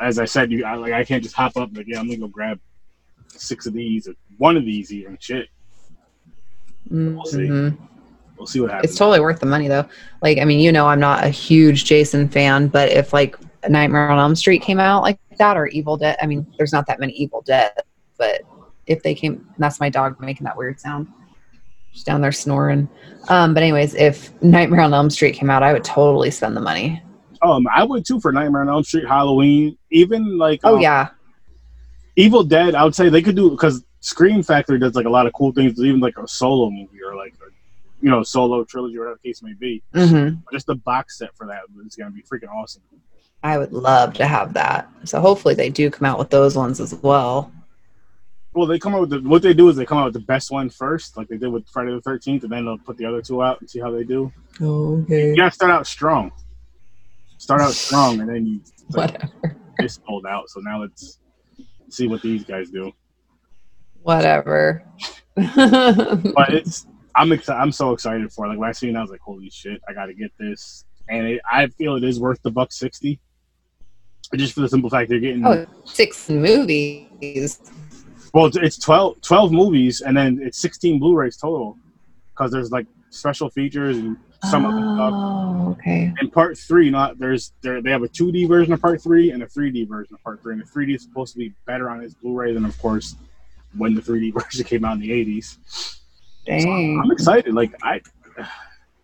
as 0.00 0.18
I 0.18 0.24
said. 0.24 0.50
You 0.50 0.64
I, 0.64 0.74
like 0.74 0.92
I 0.92 1.04
can't 1.04 1.22
just 1.22 1.34
hop 1.34 1.56
up 1.56 1.70
like 1.74 1.86
yeah, 1.88 1.98
I'm 2.00 2.06
gonna 2.06 2.18
go 2.18 2.28
grab 2.28 2.58
six 3.28 3.66
of 3.66 3.72
these 3.74 4.08
or 4.08 4.14
one 4.38 4.56
of 4.56 4.64
these 4.64 4.92
even. 4.92 5.16
Shit, 5.20 5.48
We'll 6.90 7.24
see. 7.24 7.38
Mhm. 7.38 7.76
we'll 8.36 8.46
see 8.46 8.60
what 8.60 8.70
happens. 8.70 8.90
It's 8.90 8.98
totally 8.98 9.20
worth 9.20 9.40
the 9.40 9.46
money 9.46 9.68
though. 9.68 9.84
Like, 10.22 10.38
I 10.38 10.44
mean, 10.44 10.60
you 10.60 10.72
know, 10.72 10.86
I'm 10.86 11.00
not 11.00 11.24
a 11.24 11.28
huge 11.28 11.84
Jason 11.84 12.28
fan, 12.28 12.68
but 12.68 12.90
if 12.90 13.12
like 13.12 13.36
Nightmare 13.68 14.10
on 14.10 14.18
Elm 14.18 14.34
Street 14.34 14.62
came 14.62 14.80
out 14.80 15.02
like 15.02 15.18
that 15.38 15.56
or 15.56 15.66
Evil 15.68 15.96
Dead, 15.96 16.16
I 16.22 16.26
mean, 16.26 16.46
there's 16.56 16.72
not 16.72 16.86
that 16.86 17.00
many 17.00 17.12
Evil 17.12 17.42
Dead, 17.42 17.72
but 18.16 18.42
if 18.86 19.02
they 19.02 19.14
came, 19.14 19.46
that's 19.58 19.80
my 19.80 19.90
dog 19.90 20.18
making 20.20 20.44
that 20.44 20.56
weird 20.56 20.80
sound. 20.80 21.08
She's 21.92 22.04
down 22.04 22.20
there 22.20 22.32
snoring. 22.32 22.88
Um, 23.28 23.52
but 23.54 23.62
anyways, 23.62 23.94
if 23.94 24.40
Nightmare 24.42 24.80
on 24.80 24.94
Elm 24.94 25.10
Street 25.10 25.34
came 25.34 25.50
out, 25.50 25.62
I 25.62 25.72
would 25.72 25.84
totally 25.84 26.30
spend 26.30 26.56
the 26.56 26.60
money. 26.60 27.02
Um, 27.42 27.66
I 27.72 27.84
would 27.84 28.04
too 28.06 28.20
for 28.20 28.32
Nightmare 28.32 28.62
on 28.62 28.68
Elm 28.68 28.84
Street, 28.84 29.06
Halloween, 29.06 29.76
even 29.90 30.38
like 30.38 30.60
Oh 30.64 30.76
um, 30.76 30.82
yeah, 30.82 31.10
Evil 32.16 32.42
Dead. 32.42 32.74
I 32.74 32.84
would 32.84 32.94
say 32.94 33.08
they 33.08 33.22
could 33.22 33.36
do 33.36 33.50
because 33.50 33.84
Scream 34.00 34.42
Factory 34.42 34.78
does 34.78 34.94
like 34.94 35.06
a 35.06 35.10
lot 35.10 35.26
of 35.26 35.32
cool 35.32 35.52
things, 35.52 35.80
even 35.80 36.00
like 36.00 36.18
a 36.18 36.26
solo 36.26 36.70
movie 36.70 37.02
or 37.02 37.14
like 37.16 37.34
a 37.34 37.50
you 38.00 38.10
know 38.10 38.22
solo 38.22 38.64
trilogy 38.64 38.96
or 38.96 39.00
whatever 39.00 39.20
the 39.22 39.28
case 39.28 39.42
may 39.42 39.54
be. 39.54 39.82
hmm 39.94 40.30
just 40.52 40.66
the 40.66 40.74
box 40.76 41.18
set 41.18 41.34
for 41.36 41.46
that 41.46 41.62
is 41.86 41.96
gonna 41.96 42.10
be 42.10 42.22
freaking 42.22 42.48
awesome. 42.48 42.82
I 43.42 43.58
would 43.58 43.72
love 43.72 44.14
to 44.14 44.26
have 44.26 44.54
that. 44.54 44.88
So 45.04 45.20
hopefully 45.20 45.54
they 45.54 45.70
do 45.70 45.90
come 45.90 46.06
out 46.06 46.18
with 46.18 46.30
those 46.30 46.56
ones 46.56 46.80
as 46.80 46.94
well. 46.94 47.52
Well, 48.52 48.66
they 48.66 48.78
come 48.78 48.94
out 48.94 49.02
with 49.02 49.10
the, 49.10 49.20
what 49.20 49.42
they 49.42 49.54
do 49.54 49.68
is 49.68 49.76
they 49.76 49.84
come 49.84 49.98
out 49.98 50.06
with 50.06 50.14
the 50.14 50.26
best 50.26 50.50
one 50.50 50.70
first, 50.70 51.16
like 51.16 51.28
they 51.28 51.36
did 51.36 51.48
with 51.48 51.68
Friday 51.68 51.92
the 51.92 52.00
Thirteenth, 52.00 52.42
and 52.42 52.50
then 52.50 52.64
they'll 52.64 52.78
put 52.78 52.96
the 52.96 53.04
other 53.04 53.22
two 53.22 53.42
out 53.42 53.60
and 53.60 53.70
see 53.70 53.78
how 53.78 53.90
they 53.90 54.02
do. 54.02 54.32
Okay. 54.60 55.28
You 55.30 55.36
gotta 55.36 55.52
start 55.52 55.70
out 55.70 55.86
strong. 55.86 56.32
Start 57.38 57.60
out 57.60 57.72
strong, 57.72 58.20
and 58.20 58.28
then 58.28 58.46
you 58.46 58.60
like, 58.90 59.12
Whatever. 59.12 59.88
sold 59.88 60.26
out. 60.26 60.50
So 60.50 60.60
now 60.60 60.80
let's 60.80 61.20
see 61.88 62.06
what 62.08 62.20
these 62.22 62.44
guys 62.44 62.70
do. 62.70 62.92
Whatever. 64.02 64.84
But 65.36 66.52
it's 66.52 66.86
I'm 67.14 67.32
excited. 67.32 67.60
I'm 67.60 67.72
so 67.72 67.92
excited 67.92 68.32
for 68.32 68.46
it. 68.46 68.48
Like 68.50 68.58
when 68.58 68.68
I 68.68 68.72
seen, 68.72 68.96
it, 68.96 68.98
I 68.98 69.02
was 69.02 69.10
like, 69.10 69.20
"Holy 69.20 69.50
shit! 69.50 69.80
I 69.88 69.92
got 69.92 70.06
to 70.06 70.14
get 70.14 70.32
this!" 70.38 70.84
And 71.08 71.26
it, 71.26 71.40
I 71.50 71.66
feel 71.68 71.96
it 71.96 72.04
is 72.04 72.18
worth 72.20 72.40
the 72.42 72.50
buck 72.50 72.72
sixty. 72.72 73.20
Just 74.34 74.54
for 74.54 74.60
the 74.60 74.68
simple 74.68 74.90
fact 74.90 75.08
they're 75.08 75.20
getting 75.20 75.46
oh, 75.46 75.64
six 75.84 76.28
movies. 76.28 77.58
well, 78.34 78.46
it's, 78.46 78.56
it's 78.58 78.78
12, 78.78 79.22
12 79.22 79.52
movies, 79.52 80.02
and 80.02 80.16
then 80.16 80.38
it's 80.42 80.58
sixteen 80.58 80.98
Blu-rays 80.98 81.36
total 81.36 81.76
because 82.30 82.50
there's 82.52 82.70
like 82.70 82.86
special 83.10 83.48
features 83.48 83.96
and 83.98 84.16
some 84.44 84.64
of 84.64 84.74
the 84.74 84.80
stuff. 84.94 85.12
Oh, 85.14 85.76
okay. 85.78 86.12
And 86.20 86.32
part 86.32 86.56
three, 86.58 86.90
not 86.90 87.18
there's 87.18 87.52
there 87.62 87.82
they 87.82 87.90
have 87.90 88.02
a 88.02 88.08
2D 88.08 88.48
version 88.48 88.72
of 88.72 88.80
part 88.80 89.02
three 89.02 89.30
and 89.30 89.42
a 89.42 89.46
3D 89.46 89.88
version 89.88 90.14
of 90.14 90.22
part 90.22 90.42
three, 90.42 90.54
and 90.54 90.62
the 90.62 90.66
3D 90.66 90.94
is 90.94 91.02
supposed 91.02 91.32
to 91.32 91.38
be 91.38 91.52
better 91.66 91.90
on 91.90 92.02
its 92.02 92.14
Blu-ray 92.14 92.52
than, 92.52 92.64
of 92.64 92.78
course, 92.78 93.16
when 93.76 93.94
the 93.94 94.00
3D 94.00 94.32
version 94.42 94.64
came 94.64 94.84
out 94.84 94.94
in 94.94 95.00
the 95.00 95.10
80s. 95.10 95.98
Dang. 96.46 97.00
I'm 97.02 97.10
excited. 97.10 97.52
Like 97.52 97.74
I, 97.82 98.00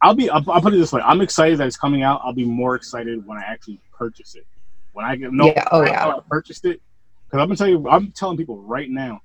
I'll 0.02 0.14
be. 0.14 0.30
I'll, 0.30 0.44
I'll 0.50 0.60
put 0.60 0.74
it 0.74 0.78
this 0.78 0.92
way. 0.92 1.02
I'm 1.04 1.20
excited 1.20 1.58
that 1.58 1.66
it's 1.66 1.76
coming 1.76 2.02
out. 2.02 2.20
I'll 2.24 2.34
be 2.34 2.44
more 2.44 2.74
excited 2.74 3.26
when 3.26 3.38
I 3.38 3.42
actually 3.42 3.80
purchase 3.96 4.34
it. 4.34 4.46
When 4.92 5.04
I 5.04 5.16
get 5.16 5.32
no, 5.32 5.46
Yeah, 5.46 5.64
oh, 5.72 5.82
yeah. 5.82 6.06
I 6.06 6.20
purchased 6.28 6.64
it 6.64 6.80
because 7.26 7.42
I'm 7.42 7.48
gonna 7.48 7.56
tell 7.56 7.68
you. 7.68 7.88
I'm 7.88 8.12
telling 8.12 8.36
people 8.36 8.58
right 8.62 8.88
now. 8.88 9.20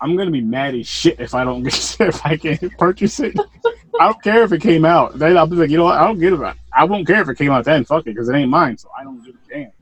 I'm 0.00 0.16
gonna 0.16 0.30
be 0.30 0.40
mad 0.40 0.74
as 0.74 0.86
shit 0.86 1.18
if 1.20 1.34
I 1.34 1.44
don't 1.44 1.62
get 1.64 1.96
if 2.00 2.24
I 2.24 2.36
can't 2.36 2.76
purchase 2.78 3.20
it. 3.20 3.36
I 4.00 4.06
don't 4.06 4.22
care 4.22 4.44
if 4.44 4.52
it 4.52 4.62
came 4.62 4.84
out. 4.84 5.18
Then 5.18 5.36
I'll 5.36 5.46
be 5.46 5.56
like, 5.56 5.70
you 5.70 5.76
know 5.76 5.84
what? 5.84 5.98
I 5.98 6.06
don't 6.06 6.18
give 6.18 6.40
a. 6.40 6.54
I 6.72 6.84
won't 6.84 7.06
care 7.06 7.22
if 7.22 7.28
it 7.28 7.36
came 7.36 7.50
out 7.50 7.64
then. 7.64 7.84
Fuck 7.84 8.06
it, 8.06 8.14
because 8.14 8.28
it 8.28 8.34
ain't 8.34 8.50
mine. 8.50 8.78
So 8.78 8.88
I 8.96 9.02
don't 9.02 9.24
give 9.24 9.34
a 9.34 9.52
damn. 9.52 9.72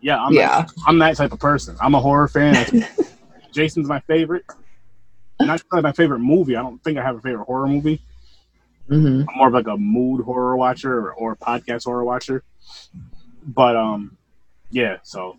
Yeah, 0.00 0.22
I'm. 0.22 0.32
Yeah. 0.32 0.62
That, 0.62 0.72
I'm 0.86 0.98
that 0.98 1.16
type 1.16 1.32
of 1.32 1.40
person. 1.40 1.76
I'm 1.80 1.94
a 1.94 2.00
horror 2.00 2.28
fan. 2.28 2.86
Jason's 3.52 3.88
my 3.88 4.00
favorite. 4.00 4.44
Not 5.40 5.62
really 5.72 5.82
my 5.82 5.92
favorite 5.92 6.20
movie. 6.20 6.56
I 6.56 6.62
don't 6.62 6.82
think 6.84 6.98
I 6.98 7.02
have 7.02 7.16
a 7.16 7.20
favorite 7.20 7.44
horror 7.44 7.66
movie. 7.66 8.00
hmm 8.88 9.22
I'm 9.28 9.36
more 9.36 9.48
of 9.48 9.54
like 9.54 9.66
a 9.66 9.76
mood 9.76 10.24
horror 10.24 10.56
watcher 10.56 11.08
or, 11.08 11.12
or 11.14 11.36
podcast 11.36 11.84
horror 11.84 12.04
watcher. 12.04 12.44
But 13.44 13.76
um, 13.76 14.16
yeah. 14.70 14.98
So 15.02 15.36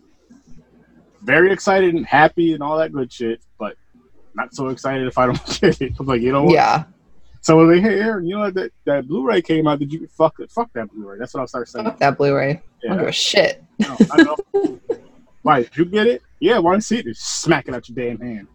very 1.22 1.52
excited 1.52 1.94
and 1.94 2.04
happy 2.04 2.52
and 2.52 2.62
all 2.62 2.78
that 2.78 2.92
good 2.92 3.12
shit. 3.12 3.40
But 3.58 3.76
not 4.34 4.54
so 4.54 4.68
excited 4.68 5.06
if 5.06 5.16
I 5.18 5.26
don't 5.26 5.46
get 5.60 5.80
it. 5.80 5.92
I'm 5.98 6.06
like, 6.06 6.20
you 6.20 6.32
know 6.32 6.44
what? 6.44 6.52
Yeah. 6.54 6.84
So 7.40 7.60
I'm 7.60 7.70
like, 7.70 7.82
hey, 7.82 8.00
Aaron, 8.00 8.26
you 8.26 8.34
know 8.36 8.40
what? 8.42 8.54
That, 8.54 8.72
that 8.86 9.06
Blu-ray 9.06 9.42
came 9.42 9.66
out. 9.66 9.78
Did 9.78 9.92
you 9.92 10.06
fuck 10.08 10.40
it? 10.40 10.50
Fuck 10.50 10.72
that 10.72 10.90
Blu-ray. 10.90 11.18
That's 11.18 11.34
what 11.34 11.40
I'll 11.40 11.46
start 11.46 11.68
saying. 11.68 11.84
Fuck 11.84 11.98
that 11.98 12.16
Blu-ray. 12.16 12.50
I 12.50 12.54
don't 12.54 12.62
Yeah. 12.82 12.96
give 13.00 13.08
a 13.08 13.12
shit. 13.12 13.62
No, 13.80 13.96
I 14.10 14.22
know. 14.22 14.36
Why? 15.42 15.62
Did 15.62 15.76
you 15.76 15.84
get 15.84 16.06
it? 16.06 16.22
Yeah. 16.40 16.58
Why 16.58 16.78
see 16.78 16.98
it? 16.98 17.04
Just 17.04 17.42
smack 17.42 17.68
it 17.68 17.74
out 17.74 17.86
your 17.88 17.96
damn 17.96 18.18
hand. 18.18 18.46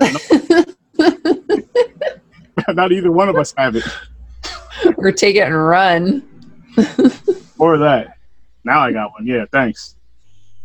Not 2.68 2.90
either 2.92 3.12
one 3.12 3.28
of 3.28 3.36
us 3.36 3.54
have 3.56 3.76
it. 3.76 3.84
or 4.96 5.12
take 5.12 5.36
it 5.36 5.40
and 5.46 5.54
run. 5.66 6.22
Or 7.58 7.78
that. 7.78 8.18
Now 8.64 8.80
I 8.80 8.90
got 8.92 9.12
one. 9.12 9.26
Yeah. 9.26 9.44
Thanks. 9.52 9.94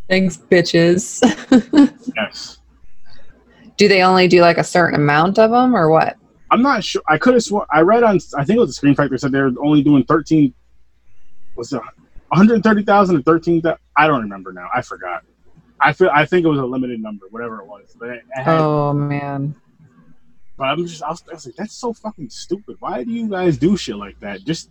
Thanks, 0.10 0.38
bitches. 0.38 1.20
Yes. 2.16 2.59
Do 3.80 3.88
they 3.88 4.04
only 4.04 4.28
do 4.28 4.42
like 4.42 4.58
a 4.58 4.64
certain 4.64 5.00
amount 5.00 5.40
of 5.40 5.52
them 5.52 5.76
or 5.76 5.90
what? 5.90 6.18
I'm 6.52 6.62
not 6.62 6.84
sure. 6.84 7.02
I 7.08 7.18
could 7.18 7.34
have 7.34 7.44
sworn. 7.44 7.66
I 7.72 7.80
read 7.82 8.04
on. 8.04 8.20
I 8.38 8.44
think 8.44 8.58
it 8.58 8.60
was 8.60 8.70
the 8.70 8.74
Screen 8.74 9.18
said 9.18 9.32
they're 9.32 9.52
only 9.64 9.82
doing 9.82 10.04
13. 10.04 10.54
Was 11.56 11.72
it 11.72 11.82
130,000 12.28 13.16
or 13.16 13.22
13,000? 13.22 13.78
I 13.96 14.08
don't 14.08 14.22
remember 14.22 14.52
now. 14.52 14.68
I 14.76 14.82
forgot. 14.82 15.24
I 15.80 15.94
feel. 15.94 16.10
I 16.14 16.26
think 16.26 16.46
it 16.46 16.50
was 16.50 16.60
a 16.60 16.66
limited 16.66 17.02
number, 17.02 17.28
whatever 17.30 17.62
it 17.62 17.68
was. 17.68 17.96
But, 17.98 18.10
it, 18.10 18.24
it 18.36 18.44
had, 18.44 18.60
Oh 18.60 18.92
man. 18.92 19.56
but 20.58 20.66
I'm 20.66 20.86
just. 20.86 21.02
I 21.02 21.12
was, 21.12 21.24
I 21.30 21.36
was 21.36 21.46
like, 21.46 21.56
that's 21.56 21.76
so 21.76 21.94
fucking 21.94 22.30
stupid. 22.30 22.76
Why 22.80 23.06
do 23.06 23.12
you 23.12 23.30
guys 23.30 23.58
do 23.58 23.78
shit 23.78 23.96
like 23.96 24.20
that? 24.20 24.44
Just 24.44 24.70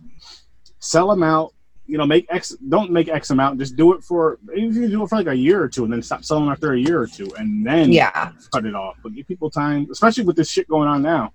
sell 0.77 1.09
them 1.09 1.23
out. 1.23 1.53
You 1.89 1.97
know, 1.97 2.05
make 2.05 2.27
X. 2.29 2.55
Don't 2.69 2.91
make 2.91 3.09
X 3.09 3.31
amount. 3.31 3.59
Just 3.59 3.75
do 3.75 3.93
it 3.93 4.03
for. 4.03 4.37
If 4.49 4.75
you 4.75 4.87
do 4.89 5.03
it 5.03 5.07
for 5.09 5.15
like 5.15 5.25
a 5.27 5.35
year 5.35 5.61
or 5.63 5.67
two, 5.67 5.83
and 5.85 5.91
then 5.91 6.03
stop 6.03 6.23
selling 6.23 6.47
after 6.49 6.73
a 6.73 6.79
year 6.79 7.01
or 7.01 7.07
two, 7.07 7.33
and 7.35 7.65
then 7.65 7.91
Yeah. 7.91 8.31
cut 8.53 8.65
it 8.65 8.75
off. 8.75 8.97
But 9.01 9.15
give 9.15 9.27
people 9.27 9.49
time, 9.49 9.87
especially 9.91 10.23
with 10.23 10.35
this 10.35 10.51
shit 10.51 10.67
going 10.67 10.87
on 10.87 11.01
now. 11.01 11.33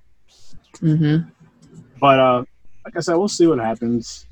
Mm-hmm. 0.76 1.28
But 2.00 2.18
uh, 2.20 2.44
like 2.84 2.96
I 2.96 3.00
said, 3.00 3.16
we'll 3.16 3.26
see 3.28 3.46
what 3.48 3.58
happens. 3.58 4.26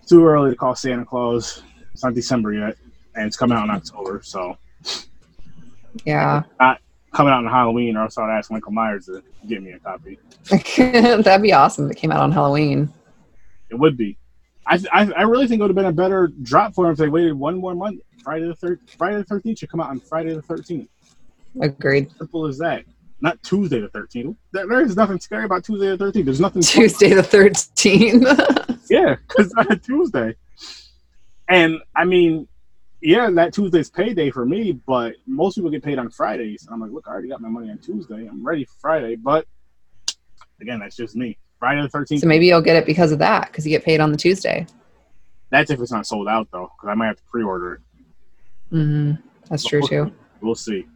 It's 0.00 0.08
too 0.08 0.24
early 0.24 0.50
to 0.50 0.56
call 0.56 0.76
Santa 0.76 1.04
Claus. 1.04 1.62
It's 1.92 2.04
not 2.04 2.14
December 2.14 2.52
yet, 2.54 2.76
and 3.16 3.26
it's 3.26 3.36
coming 3.36 3.58
out 3.58 3.64
in 3.64 3.70
October. 3.70 4.20
So 4.22 4.56
Yeah. 6.04 6.44
not 6.60 6.78
coming 7.12 7.32
out 7.32 7.44
on 7.44 7.50
Halloween, 7.50 7.96
or 7.96 8.04
else 8.04 8.16
I'd 8.18 8.30
ask 8.38 8.52
Michael 8.52 8.70
Myers 8.72 9.06
to 9.06 9.22
get 9.48 9.62
me 9.62 9.72
a 9.72 9.78
copy. 9.80 10.18
That'd 10.78 11.42
be 11.42 11.52
awesome 11.52 11.86
if 11.86 11.92
it 11.92 11.96
came 11.96 12.12
out 12.12 12.20
on 12.20 12.30
Halloween. 12.30 12.92
It 13.70 13.74
would 13.74 13.96
be. 13.96 14.16
I 14.68 14.78
I, 14.92 15.12
I 15.12 15.22
really 15.22 15.48
think 15.48 15.60
it 15.60 15.62
would 15.62 15.70
have 15.70 15.76
been 15.76 15.86
a 15.86 15.92
better 15.92 16.28
drop 16.42 16.74
for 16.74 16.86
him 16.86 16.92
if 16.92 16.98
they 16.98 17.08
waited 17.08 17.32
one 17.34 17.58
more 17.58 17.74
month. 17.74 18.00
Friday 18.22 18.46
the 18.46 18.54
third 18.54 18.80
Friday 18.96 19.16
the 19.16 19.24
thirteenth 19.24 19.58
should 19.58 19.70
come 19.70 19.80
out 19.80 19.90
on 19.90 20.00
Friday 20.00 20.34
the 20.34 20.42
thirteenth. 20.42 20.88
Agreed. 21.60 22.10
Simple 22.18 22.46
as 22.46 22.58
that. 22.58 22.84
Not 23.20 23.42
Tuesday 23.42 23.80
the 23.80 23.88
thirteenth. 23.88 24.36
There 24.52 24.66
there 24.68 24.80
is 24.80 24.96
nothing 24.96 25.18
scary 25.18 25.44
about 25.44 25.64
Tuesday 25.64 25.88
the 25.88 25.98
thirteenth. 25.98 26.26
There's 26.26 26.40
nothing 26.40 26.62
Tuesday 26.62 27.14
the 27.14 27.22
13th. 27.22 28.64
Yeah, 28.90 29.16
because 29.16 29.52
it's 29.58 29.86
Tuesday. 29.86 30.34
And 31.48 31.78
I 31.94 32.04
mean, 32.04 32.48
yeah, 33.00 33.30
that 33.30 33.52
Tuesday's 33.52 33.90
payday 33.90 34.30
for 34.30 34.44
me, 34.44 34.72
but 34.72 35.16
most 35.26 35.54
people 35.54 35.70
get 35.70 35.82
paid 35.82 35.98
on 35.98 36.10
Fridays. 36.10 36.64
And 36.64 36.74
I'm 36.74 36.80
like, 36.80 36.90
look, 36.90 37.06
I 37.06 37.12
already 37.12 37.28
got 37.28 37.40
my 37.40 37.48
money 37.48 37.70
on 37.70 37.78
Tuesday. 37.78 38.26
I'm 38.26 38.44
ready 38.44 38.64
for 38.64 38.74
Friday. 38.80 39.16
But 39.16 39.46
again, 40.60 40.80
that's 40.80 40.96
just 40.96 41.16
me. 41.16 41.38
Friday 41.58 41.82
the 41.82 41.88
13th. 41.88 42.20
so 42.20 42.26
maybe 42.26 42.46
you'll 42.46 42.62
get 42.62 42.76
it 42.76 42.86
because 42.86 43.12
of 43.12 43.18
that, 43.18 43.48
because 43.48 43.66
you 43.66 43.70
get 43.70 43.84
paid 43.84 44.00
on 44.00 44.12
the 44.12 44.18
Tuesday. 44.18 44.66
That's 45.50 45.70
if 45.70 45.80
it's 45.80 45.92
not 45.92 46.06
sold 46.06 46.28
out, 46.28 46.48
though, 46.52 46.70
because 46.76 46.90
I 46.90 46.94
might 46.94 47.06
have 47.06 47.16
to 47.16 47.22
pre 47.24 47.42
order 47.42 47.74
it. 47.74 47.80
Mm-hmm. 48.72 49.22
That's 49.48 49.64
true 49.64 49.82
too. 49.82 50.12
We'll 50.40 50.54
see. 50.54 50.86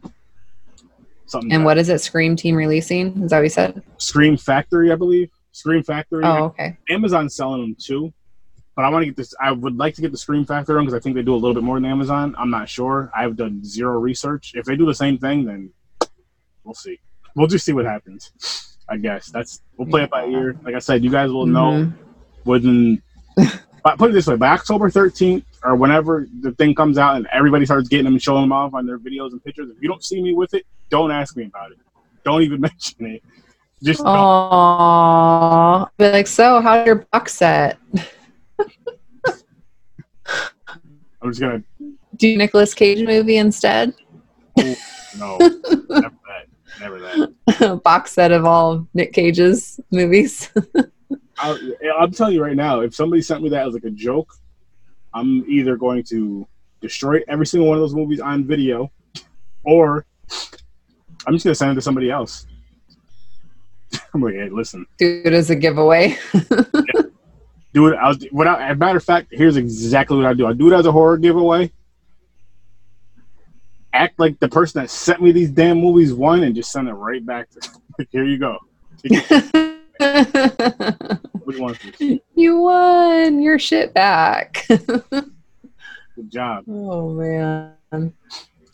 Something 1.25 1.51
And 1.51 1.65
what 1.65 1.77
is 1.77 1.89
it? 1.89 1.99
Scream 1.99 2.37
Team 2.37 2.55
releasing? 2.55 3.23
Is 3.23 3.31
that 3.31 3.39
what 3.39 3.43
you 3.43 3.49
said? 3.49 3.83
Scream 3.97 4.37
Factory, 4.37 4.89
I 4.89 4.95
believe. 4.95 5.29
Scream 5.51 5.83
Factory. 5.83 6.23
Oh, 6.23 6.45
okay. 6.45 6.77
Amazon's 6.89 7.35
selling 7.35 7.59
them 7.59 7.75
too. 7.77 8.13
But 8.73 8.85
I 8.85 8.89
want 8.89 9.01
to 9.01 9.07
get 9.07 9.17
this. 9.17 9.33
I 9.41 9.51
would 9.51 9.75
like 9.75 9.95
to 9.95 10.01
get 10.01 10.13
the 10.13 10.17
Scream 10.17 10.45
Factory 10.45 10.75
one 10.75 10.85
because 10.85 10.97
I 10.97 11.01
think 11.01 11.17
they 11.17 11.23
do 11.23 11.33
a 11.33 11.35
little 11.35 11.53
bit 11.53 11.63
more 11.63 11.75
than 11.75 11.83
Amazon. 11.83 12.35
I'm 12.37 12.49
not 12.49 12.69
sure. 12.69 13.11
I've 13.13 13.35
done 13.35 13.65
zero 13.65 13.99
research. 13.99 14.53
If 14.55 14.63
they 14.63 14.77
do 14.77 14.85
the 14.85 14.95
same 14.95 15.17
thing, 15.17 15.43
then 15.43 15.71
we'll 16.63 16.73
see. 16.73 16.99
We'll 17.35 17.47
just 17.47 17.65
see 17.65 17.73
what 17.73 17.83
happens. 17.83 18.72
I 18.89 18.97
guess 18.97 19.27
that's 19.31 19.61
we'll 19.77 19.87
play 19.87 20.03
it 20.03 20.09
by 20.09 20.25
ear. 20.25 20.55
Like 20.63 20.75
I 20.75 20.79
said, 20.79 21.03
you 21.03 21.09
guys 21.09 21.31
will 21.31 21.45
know 21.45 21.71
Mhm. 21.71 21.93
within. 22.45 23.01
but 23.83 23.97
put 23.97 24.09
it 24.09 24.13
this 24.13 24.27
way: 24.27 24.35
by 24.35 24.49
October 24.49 24.89
13th 24.89 25.43
or 25.63 25.75
whenever 25.75 26.27
the 26.41 26.51
thing 26.53 26.75
comes 26.75 26.97
out 26.97 27.15
and 27.15 27.27
everybody 27.31 27.65
starts 27.65 27.87
getting 27.89 28.03
them 28.05 28.13
and 28.13 28.21
showing 28.21 28.41
them 28.43 28.51
off 28.51 28.73
on 28.73 28.85
their 28.85 28.99
videos 28.99 29.31
and 29.31 29.43
pictures, 29.43 29.69
if 29.75 29.81
you 29.81 29.87
don't 29.87 30.03
see 30.03 30.21
me 30.21 30.33
with 30.33 30.53
it, 30.53 30.65
don't 30.89 31.11
ask 31.11 31.35
me 31.37 31.45
about 31.45 31.71
it. 31.71 31.77
Don't 32.25 32.41
even 32.43 32.59
mention 32.67 33.05
it. 33.05 33.23
Just 33.81 34.01
Oh. 34.01 34.05
Aww. 34.05 35.89
Be 35.97 36.11
like, 36.11 36.27
so 36.27 36.61
how's 36.61 36.85
your 36.85 36.95
box 37.11 37.33
set? 37.33 37.77
I'm 41.21 41.29
just 41.31 41.39
gonna 41.41 41.63
Do 42.17 42.37
Nicolas 42.37 42.73
Cage 42.73 43.05
movie 43.05 43.37
instead? 43.37 43.93
no, 45.17 45.37
never 46.79 46.99
that, 46.99 47.81
box 47.83 48.11
set 48.11 48.31
of 48.31 48.45
all 48.45 48.87
Nick 48.93 49.13
Cage's 49.13 49.79
movies. 49.91 50.49
I'll, 51.37 51.57
I'm 51.99 52.11
telling 52.11 52.35
you 52.35 52.43
right 52.43 52.55
now, 52.55 52.81
if 52.81 52.93
somebody 52.93 53.21
sent 53.21 53.41
me 53.43 53.49
that 53.49 53.67
as 53.67 53.73
like 53.73 53.83
a 53.85 53.89
joke, 53.89 54.35
I'm 55.13 55.43
either 55.49 55.77
going 55.77 56.03
to 56.05 56.47
destroy 56.81 57.21
every 57.27 57.45
single 57.45 57.67
one 57.67 57.77
of 57.77 57.81
those 57.81 57.95
movies 57.95 58.19
on 58.19 58.45
video, 58.45 58.91
or 59.63 60.05
I'm 61.25 61.33
just 61.33 61.43
gonna 61.45 61.55
send 61.55 61.71
it 61.71 61.75
to 61.75 61.81
somebody 61.81 62.11
else. 62.11 62.45
I'm 64.13 64.21
like, 64.21 64.35
hey, 64.35 64.49
listen, 64.49 64.85
Do 64.97 65.21
it 65.25 65.33
as 65.33 65.49
a 65.49 65.55
giveaway. 65.55 66.17
do 67.73 67.87
it. 67.87 67.95
I 67.95 68.07
was, 68.07 68.25
without, 68.31 68.61
as 68.61 68.73
a 68.73 68.75
matter 68.75 68.97
of 68.97 69.03
fact, 69.03 69.27
here's 69.31 69.57
exactly 69.57 70.17
what 70.17 70.25
I 70.25 70.33
do. 70.33 70.45
I 70.45 70.53
do 70.53 70.71
it 70.71 70.75
as 70.75 70.85
a 70.85 70.91
horror 70.91 71.17
giveaway. 71.17 71.71
Act 73.93 74.19
like 74.19 74.39
the 74.39 74.49
person 74.49 74.81
that 74.81 74.89
sent 74.89 75.21
me 75.21 75.31
these 75.31 75.51
damn 75.51 75.79
movies 75.79 76.13
won, 76.13 76.43
and 76.43 76.55
just 76.55 76.71
send 76.71 76.89
it 76.89 76.93
right 76.93 77.25
back 77.25 77.49
to. 77.51 77.69
Here 78.09 78.25
you 78.25 78.37
go. 78.37 78.57
Which 81.43 81.59
one? 81.59 81.75
please? 81.75 82.19
you 82.35 82.59
won 82.59 83.41
your 83.41 83.59
shit 83.59 83.93
back. 83.93 84.65
Good 84.69 86.29
job. 86.29 86.63
oh 86.67 87.09
man. 87.13 88.13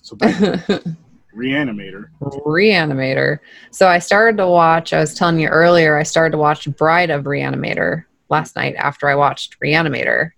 So 0.02 0.16
Reanimator. 1.36 2.10
Reanimator. 2.22 3.40
So 3.72 3.88
I 3.88 4.00
started 4.00 4.38
to 4.38 4.48
watch, 4.48 4.94
I 4.94 5.00
was 5.00 5.14
telling 5.14 5.40
you 5.40 5.48
earlier, 5.48 5.98
I 5.98 6.04
started 6.04 6.32
to 6.32 6.38
watch 6.38 6.70
Bride 6.76 7.10
of 7.10 7.26
Reanimator 7.26 8.06
last 8.30 8.56
night 8.56 8.76
after 8.76 9.08
I 9.08 9.16
watched 9.16 9.60
Reanimator. 9.60 10.32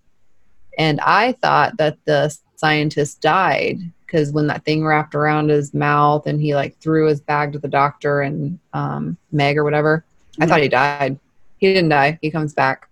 And 0.78 1.00
I 1.00 1.32
thought 1.32 1.76
that 1.78 1.98
the 2.04 2.36
scientist 2.56 3.20
died 3.20 3.80
because 4.12 4.30
when 4.30 4.46
that 4.46 4.64
thing 4.64 4.84
wrapped 4.84 5.14
around 5.14 5.48
his 5.48 5.72
mouth 5.72 6.26
and 6.26 6.40
he 6.40 6.54
like 6.54 6.76
threw 6.78 7.08
his 7.08 7.20
bag 7.20 7.52
to 7.52 7.58
the 7.58 7.68
doctor 7.68 8.20
and 8.20 8.58
um, 8.74 9.16
Meg 9.32 9.56
or 9.56 9.64
whatever, 9.64 10.04
I 10.38 10.46
thought 10.46 10.60
he 10.60 10.68
died. 10.68 11.18
He 11.56 11.72
didn't 11.72 11.88
die. 11.88 12.18
He 12.20 12.30
comes 12.30 12.52
back. 12.52 12.88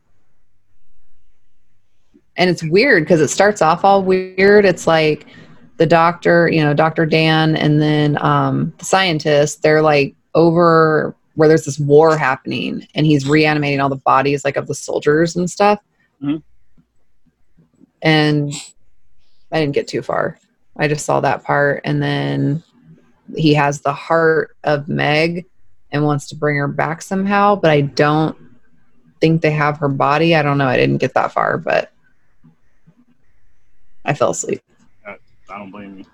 And 2.37 2.49
it's 2.49 2.63
weird 2.63 3.05
because 3.05 3.21
it 3.21 3.29
starts 3.29 3.61
off 3.61 3.85
all 3.85 4.03
weird. 4.03 4.65
It's 4.65 4.87
like 4.87 5.27
the 5.77 5.85
doctor, 5.85 6.49
you 6.49 6.65
know, 6.65 6.73
Dr. 6.73 7.05
Dan 7.05 7.55
and 7.55 7.83
then 7.83 8.17
um, 8.23 8.73
the 8.79 8.87
scientist, 8.87 9.63
they're 9.63 9.83
like 9.83 10.15
over 10.35 11.15
where 11.35 11.49
there's 11.49 11.67
this 11.67 11.79
war 11.79 12.17
happening 12.17 12.87
and 12.95 13.05
he's 13.05 13.29
reanimating 13.29 13.81
all 13.81 13.91
the 13.91 13.97
bodies 13.97 14.43
like 14.43 14.57
of 14.57 14.69
the 14.69 14.75
soldiers 14.75 15.37
and 15.37 15.51
stuff. 15.51 15.81
Mhm. 16.23 16.43
And 18.01 18.53
I 19.53 19.61
didn't 19.61 19.75
get 19.75 19.87
too 19.87 20.01
far. 20.01 20.40
I 20.81 20.89
just 20.89 21.05
saw 21.05 21.21
that 21.21 21.45
part 21.45 21.83
and 21.85 22.03
then 22.03 22.63
he 23.37 23.55
has 23.55 23.83
the 23.83 23.93
heart 23.93 24.57
of 24.65 24.89
Meg 24.89 25.47
and 25.93 26.05
wants 26.05 26.29
to 26.29 26.35
bring 26.35 26.57
her 26.57 26.69
back 26.69 27.03
somehow, 27.03 27.55
but 27.55 27.71
I 27.71 27.83
don't 27.83 28.37
think 29.21 29.43
they 29.43 29.51
have 29.51 29.79
her 29.79 29.89
body. 29.89 30.35
I 30.35 30.43
don't 30.43 30.59
know. 30.59 30.67
I 30.67 30.77
didn't 30.77 30.99
get 30.99 31.15
that 31.15 31.33
far, 31.33 31.59
but 31.59 31.93
I 34.05 34.15
fell 34.15 34.31
asleep. 34.31 34.63
Uh, 35.07 35.15
I 35.51 35.59
don't 35.59 35.71
blame 35.71 35.99
you. 35.99 36.05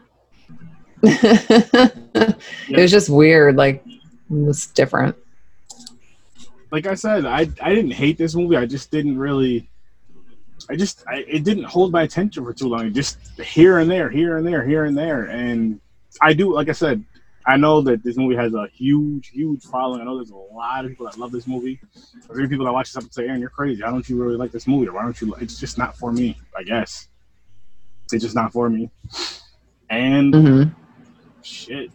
it 1.03 2.37
was 2.77 2.91
just 2.91 3.09
weird. 3.09 3.57
Like, 3.57 3.85
it 3.87 4.01
was 4.29 4.67
different. 4.67 5.17
Like 6.73 6.87
I 6.87 6.95
said, 6.95 7.27
I 7.27 7.49
I 7.63 7.75
didn't 7.75 7.93
hate 7.93 8.19
this 8.19 8.35
movie. 8.35 8.57
I 8.57 8.67
just 8.67 8.91
didn't 8.91 9.17
really. 9.17 9.69
I 10.71 10.77
just 10.77 11.05
I, 11.09 11.25
it 11.29 11.45
didn't 11.45 11.65
hold 11.65 11.93
my 11.93 12.03
attention 12.03 12.45
for 12.45 12.53
too 12.53 12.69
long. 12.69 12.93
Just 12.93 13.19
here 13.41 13.79
and 13.79 13.91
there, 13.91 14.11
here 14.11 14.39
and 14.39 14.47
there, 14.47 14.67
here 14.67 14.85
and 14.85 14.97
there, 14.97 15.25
and 15.25 15.81
I 16.23 16.33
do 16.33 16.55
like 16.55 16.69
I 16.69 16.73
said. 16.73 17.05
I 17.49 17.57
know 17.57 17.81
that 17.83 18.03
this 18.03 18.17
movie 18.17 18.35
has 18.35 18.55
a 18.55 18.67
huge, 18.75 19.29
huge 19.29 19.63
following. 19.65 20.01
I 20.01 20.05
know 20.05 20.17
there's 20.17 20.31
a 20.31 20.37
lot 20.37 20.85
of 20.85 20.91
people 20.91 21.07
that 21.07 21.17
love 21.17 21.31
this 21.31 21.47
movie. 21.47 21.81
There's 22.29 22.49
people 22.49 22.67
that 22.67 22.73
watch 22.73 22.89
this 22.89 22.97
up 22.97 23.05
and 23.05 23.15
say, 23.15 23.29
"Aaron, 23.29 23.41
you're 23.41 23.51
crazy. 23.51 23.83
Why 23.83 23.91
don't 23.91 24.09
you 24.09 24.21
really 24.21 24.37
like 24.37 24.51
this 24.51 24.67
movie? 24.67 24.89
Or 24.89 24.93
why 24.95 25.03
don't 25.03 25.21
you?" 25.21 25.29
Like, 25.29 25.43
it's 25.43 25.59
just 25.59 25.79
not 25.79 25.97
for 25.97 26.13
me. 26.13 26.37
I 26.57 26.65
guess 26.65 27.09
it's 28.13 28.25
just 28.25 28.35
not 28.35 28.53
for 28.53 28.69
me. 28.69 28.91
And 29.91 30.35
hmm 30.35 30.63
shit, 31.43 31.91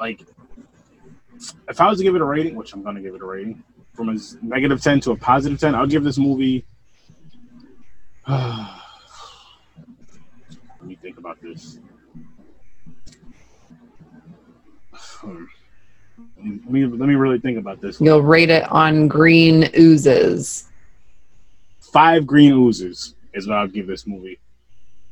like 0.00 0.20
if 1.68 1.80
I 1.80 1.88
was 1.88 1.98
to 1.98 2.04
give 2.04 2.14
it 2.14 2.20
a 2.20 2.24
rating, 2.24 2.56
which 2.56 2.72
I'm 2.72 2.82
gonna 2.82 3.00
give 3.00 3.14
it 3.14 3.22
a 3.22 3.26
rating, 3.26 3.62
from 3.94 4.08
a 4.10 4.16
negative 4.42 4.82
ten 4.82 5.00
to 5.00 5.12
a 5.12 5.16
positive 5.16 5.60
ten, 5.60 5.74
I'll 5.74 5.86
give 5.86 6.04
this 6.04 6.18
movie. 6.18 6.66
Let 8.28 8.68
me 10.82 10.96
think 10.96 11.18
about 11.18 11.40
this. 11.40 11.78
Let 15.22 16.70
me 16.70 16.86
let 16.86 17.08
me 17.08 17.14
really 17.14 17.38
think 17.38 17.58
about 17.58 17.80
this. 17.80 18.00
You'll 18.00 18.22
rate 18.22 18.50
it 18.50 18.64
on 18.70 19.08
green 19.08 19.70
oozes. 19.78 20.68
Five 21.80 22.26
green 22.26 22.52
oozes 22.52 23.14
is 23.34 23.46
what 23.46 23.58
I'll 23.58 23.68
give 23.68 23.86
this 23.86 24.06
movie. 24.06 24.38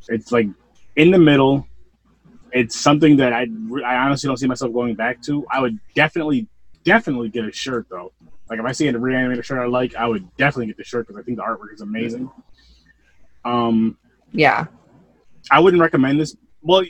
It's 0.08 0.32
like 0.32 0.46
in 0.96 1.10
the 1.10 1.18
middle. 1.18 1.66
It's 2.52 2.78
something 2.78 3.16
that 3.16 3.32
I 3.32 3.46
I 3.84 3.96
honestly 3.96 4.28
don't 4.28 4.36
see 4.36 4.46
myself 4.46 4.72
going 4.72 4.94
back 4.94 5.20
to. 5.22 5.44
I 5.50 5.60
would 5.60 5.78
definitely 5.94 6.46
definitely 6.84 7.28
get 7.28 7.44
a 7.44 7.52
shirt 7.52 7.86
though. 7.90 8.12
Like 8.48 8.58
if 8.58 8.64
I 8.64 8.72
see 8.72 8.88
a 8.88 8.92
reanimator 8.92 9.42
shirt 9.42 9.58
I 9.58 9.66
like, 9.66 9.94
I 9.96 10.06
would 10.06 10.28
definitely 10.36 10.66
get 10.66 10.76
the 10.76 10.84
shirt 10.84 11.06
because 11.06 11.20
I 11.20 11.24
think 11.24 11.38
the 11.38 11.42
artwork 11.44 11.72
is 11.72 11.80
amazing. 11.80 12.30
Um, 13.44 13.96
Yeah. 14.32 14.66
I 15.50 15.60
wouldn't 15.60 15.80
recommend 15.80 16.20
this. 16.20 16.36
Well, 16.62 16.82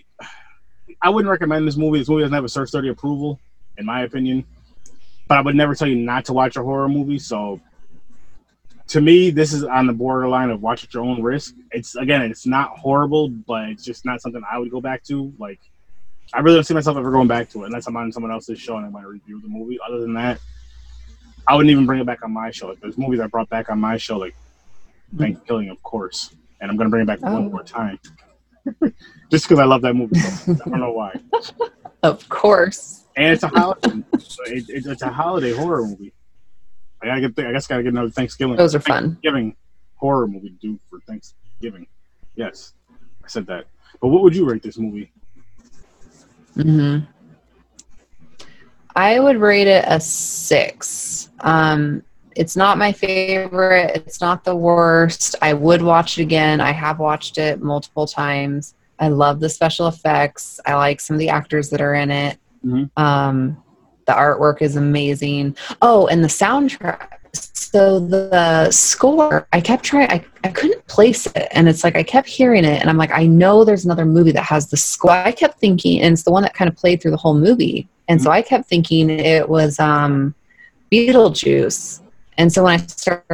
I 1.03 1.11
wouldn't 1.11 1.31
recommend 1.31 1.67
this 1.67 1.77
movie. 1.77 1.99
This 1.99 2.09
movie 2.09 2.23
doesn't 2.23 2.35
have 2.35 2.45
a 2.45 2.49
Sir 2.49 2.67
Sturdy 2.67 2.89
approval, 2.89 3.41
in 3.79 3.85
my 3.85 4.03
opinion. 4.03 4.45
But 5.27 5.39
I 5.39 5.41
would 5.41 5.57
never 5.57 5.75
tell 5.75 5.89
you 5.89 5.97
not 5.97 6.25
to 6.27 6.33
watch 6.33 6.57
a 6.57 6.63
horror 6.63 6.89
movie. 6.89 7.19
So, 7.19 7.61
to 8.89 9.01
me, 9.01 9.31
this 9.31 9.53
is 9.53 9.65
on 9.65 9.87
the 9.87 9.93
borderline 9.93 10.51
of 10.51 10.63
watch 10.63 10.85
at 10.85 10.95
your 10.95 11.03
own 11.05 11.23
risk. 11.23 11.55
It's 11.73 11.97
again, 11.97 12.23
it's 12.23 12.47
not 12.47 12.79
horrible, 12.79 13.29
but 13.29 13.69
it's 13.71 13.85
just 13.85 14.05
not 14.05 14.21
something 14.21 14.43
I 14.51 14.59
would 14.59 14.71
go 14.71 14.81
back 14.81 15.03
to. 15.05 15.33
Like, 15.39 15.61
I 16.33 16.41
really 16.41 16.57
don't 16.57 16.65
see 16.65 16.75
myself 16.75 16.97
ever 16.97 17.11
going 17.11 17.29
back 17.29 17.49
to 17.51 17.65
it 17.65 17.67
unless 17.67 17.87
I'm 17.87 17.97
on 17.97 18.13
someone 18.13 18.31
else's 18.33 18.61
show 18.61 18.77
and 18.77 18.87
I 18.87 18.91
might 18.91 19.07
review 19.07 19.41
the 19.41 19.49
movie. 19.49 19.79
Other 19.87 20.01
than 20.01 20.15
that, 20.15 20.39
I 21.47 21.57
wouldn't 21.57 21.71
even 21.71 21.87
bring 21.87 22.01
it 22.01 22.07
back 22.07 22.23
on 22.23 22.33
my 22.33 22.51
show. 22.51 22.69
Like, 22.69 22.81
there's 22.81 22.99
movies 22.99 23.21
I 23.21 23.27
brought 23.27 23.49
back 23.49 23.71
on 23.71 23.81
my 23.81 23.97
show, 23.97 24.19
like 24.19 24.37
Thanksgiving, 25.19 25.71
of 25.71 25.83
course, 25.83 26.35
and 26.65 26.71
I'm 26.71 26.79
gonna 26.79 26.89
bring 26.89 27.03
it 27.03 27.07
back 27.07 27.19
Oh. 27.23 27.33
one 27.35 27.51
more 27.51 27.63
time. 27.63 27.99
just 29.31 29.45
because 29.45 29.59
I 29.59 29.65
love 29.65 29.83
that 29.83 29.93
movie. 29.95 30.19
So 30.19 30.53
I 30.53 30.71
don't 30.71 30.81
know 30.81 30.93
why. 30.93 31.13
Of 32.03 32.29
course. 32.29 33.05
And 33.17 33.33
it's 33.33 33.45
a 33.45 33.49
holiday. 33.49 34.03
it, 34.13 34.69
it, 34.69 34.85
it's 34.87 35.01
a 35.01 35.09
holiday 35.09 35.53
horror 35.53 35.87
movie. 35.87 36.13
I 37.03 37.07
gotta 37.07 37.21
get. 37.27 37.47
I 37.47 37.53
guess 37.53 37.65
I 37.71 37.75
gotta 37.75 37.83
get 37.83 37.93
another 37.95 38.11
Thanksgiving. 38.11 38.57
Those 38.57 38.75
are 38.75 38.81
fun. 38.81 39.05
Thanksgiving 39.13 39.57
horror 39.95 40.27
movie 40.27 40.51
to 40.51 40.55
do 40.57 40.79
for 40.91 41.01
Thanksgiving. 41.07 41.87
Yes, 42.37 42.75
I 43.25 43.29
said 43.29 43.47
that. 43.47 43.65
But 44.03 44.09
what 44.09 44.23
would 44.23 44.37
you 44.37 44.45
rate 44.45 44.63
this 44.63 44.77
movie? 44.77 45.11
hmm 46.55 46.99
I 48.95 49.19
would 49.19 49.39
rate 49.39 49.67
it 49.67 49.85
a 49.89 49.99
six. 50.01 51.31
Um, 51.41 52.03
it's 52.37 52.57
not 52.57 52.79
my 52.79 52.93
favorite. 52.93 53.93
It's 53.95 54.21
not 54.21 54.45
the 54.45 54.57
worst. 54.57 55.37
I 55.43 55.53
would 55.53 55.83
watch 55.83 56.19
it 56.19 56.23
again. 56.23 56.61
I 56.61 56.73
have 56.73 56.99
watched 56.99 57.39
it 57.39 57.63
multiple 57.63 58.07
times. 58.07 58.75
I 58.99 59.09
love 59.09 59.41
the 59.41 59.49
special 59.49 59.89
effects. 59.89 60.61
I 60.67 60.75
like 60.75 61.01
some 61.01 61.15
of 61.15 61.21
the 61.21 61.29
actors 61.29 61.71
that 61.71 61.81
are 61.81 61.95
in 61.95 62.11
it. 62.11 62.39
Mhm. 62.65 62.91
Um, 62.97 63.63
the 64.07 64.13
artwork 64.13 64.63
is 64.63 64.77
amazing. 64.77 65.57
Oh, 65.83 66.07
and 66.09 66.23
the 66.23 66.29
soundtrack. 66.29 67.09
So 67.33 67.99
the 67.99 68.71
score, 68.71 69.49
I 69.53 69.61
kept 69.61 69.83
trying. 69.83 70.09
I, 70.09 70.25
I 70.45 70.49
couldn't 70.51 70.87
place 70.87 71.27
it, 71.27 71.49
and 71.51 71.69
it's 71.69 71.83
like 71.83 71.97
I 71.97 72.05
kept 72.05 72.29
hearing 72.29 72.65
it, 72.65 72.81
and 72.81 72.89
I'm 72.89 72.97
like, 72.97 73.11
I 73.11 73.27
know 73.27 73.65
there's 73.65 73.85
another 73.85 74.05
movie 74.05 74.31
that 74.31 74.45
has 74.45 74.69
the 74.69 74.77
score. 74.77 75.11
I 75.11 75.33
kept 75.33 75.59
thinking, 75.59 76.01
and 76.01 76.13
it's 76.13 76.23
the 76.23 76.31
one 76.31 76.45
that 76.45 76.55
kind 76.55 76.69
of 76.69 76.77
played 76.77 77.03
through 77.03 77.11
the 77.11 77.17
whole 77.17 77.35
movie, 77.35 77.89
and 78.07 78.23
so 78.23 78.31
I 78.31 78.43
kept 78.43 78.69
thinking 78.69 79.11
it 79.11 79.49
was 79.49 79.81
um, 79.81 80.33
Beetlejuice. 80.93 82.01
And 82.37 82.53
so 82.53 82.65
when 82.65 82.75
I 82.75 82.85
started 82.87 83.25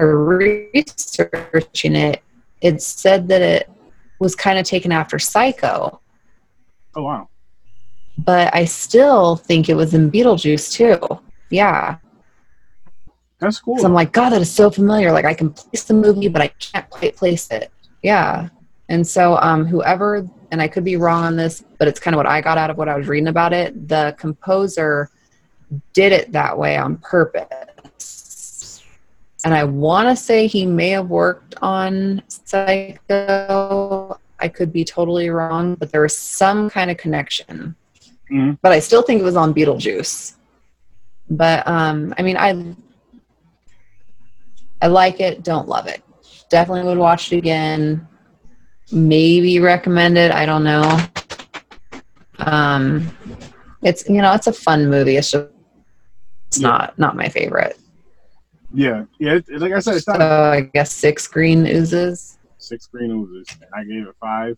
researching 0.75 1.97
it, 1.97 2.23
it 2.61 2.83
said 2.83 3.29
that 3.29 3.41
it 3.41 3.71
was 4.19 4.35
kind 4.35 4.59
of 4.59 4.67
taken 4.67 4.93
after 4.93 5.19
Psycho, 5.19 6.01
Oh 6.95 7.03
wow, 7.03 7.29
but 8.19 8.55
I 8.55 8.65
still 8.65 9.37
think 9.37 9.69
it 9.69 9.75
was 9.75 9.95
in 9.95 10.11
Beetlejuice 10.11 10.73
too. 10.73 10.99
Yeah. 11.51 11.97
that's 13.39 13.61
cool. 13.61 13.79
So 13.79 13.87
I'm 13.87 13.95
like, 13.95 14.13
God, 14.13 14.31
that 14.31 14.41
is 14.41 14.51
so 14.51 14.71
familiar. 14.71 15.13
Like 15.13 15.25
I 15.25 15.35
can 15.35 15.51
place 15.51 15.85
the 15.85 15.95
movie, 15.95 16.29
but 16.29 16.43
I 16.43 16.49
can't 16.49 16.89
quite 16.91 17.17
place 17.17 17.51
it. 17.51 17.71
Yeah. 18.03 18.49
And 18.89 19.07
so 19.07 19.37
um, 19.37 19.65
whoever, 19.67 20.29
and 20.51 20.61
I 20.61 20.67
could 20.67 20.85
be 20.85 20.97
wrong 20.97 21.25
on 21.25 21.37
this, 21.37 21.63
but 21.79 21.87
it's 21.87 22.01
kind 22.01 22.15
of 22.15 22.19
what 22.19 22.27
I 22.27 22.41
got 22.41 22.59
out 22.59 22.71
of 22.71 22.77
what 22.77 22.89
I 22.89 22.97
was 22.97 23.07
reading 23.07 23.29
about 23.29 23.53
it. 23.53 23.89
The 23.89 24.15
composer 24.19 25.11
did 25.93 26.13
it 26.13 26.33
that 26.33 26.59
way 26.59 26.77
on 26.77 26.97
purpose. 26.97 27.47
And 29.45 29.55
I 29.55 29.65
want 29.65 30.09
to 30.09 30.17
say 30.23 30.47
he 30.47 30.67
may 30.67 30.91
have 30.91 31.09
worked 31.09 31.55
on 31.63 32.23
Psycho. 32.29 34.19
I 34.39 34.49
could 34.49 34.73
be 34.73 34.85
totally 34.85 35.31
wrong, 35.31 35.75
but 35.77 35.91
there 35.93 36.03
was 36.03 36.17
some 36.17 36.69
kind 36.71 36.91
of 36.91 36.97
connection. 36.97 37.75
Mhm. 38.31 38.59
But 38.63 38.73
I 38.73 38.79
still 38.81 39.03
think 39.03 39.21
it 39.21 39.25
was 39.25 39.37
on 39.37 39.53
Beetlejuice. 39.55 40.35
But 41.31 41.67
um, 41.67 42.15
I 42.19 42.23
mean, 42.23 42.37
I 42.37 42.75
I 44.83 44.87
like 44.87 45.21
it, 45.21 45.43
don't 45.43 45.69
love 45.69 45.87
it. 45.87 46.03
Definitely 46.49 46.85
would 46.85 46.99
watch 46.99 47.33
it 47.33 47.37
again. 47.39 48.07
Maybe 48.93 49.59
recommend 49.61 50.19
it. 50.19 50.33
I 50.33 50.45
don't 50.47 50.65
know. 50.65 50.99
Um, 52.39 53.11
it's 53.83 54.09
you 54.09 54.21
know 54.23 54.33
it's 54.33 54.47
a 54.47 54.53
fun 54.53 54.89
movie. 54.91 55.17
It's 55.17 55.31
just 55.31 55.47
it's 56.49 56.59
Yeah. 56.61 56.69
not 56.69 56.99
not 56.99 57.17
my 57.17 57.29
favorite. 57.29 57.79
Yeah, 58.73 59.05
yeah. 59.19 59.35
It, 59.35 59.49
like 59.61 59.73
I 59.73 59.81
said, 59.81 59.97
it's 59.97 60.07
not 60.07 60.21
I 60.23 60.61
guess 60.63 60.93
six 60.93 61.27
green 61.27 61.67
oozes. 61.67 62.39
six 62.59 62.87
green 62.87 63.11
oozes, 63.11 63.47
and 63.61 63.71
I 63.75 63.85
gave 63.85 64.07
it 64.07 64.15
five. 64.21 64.57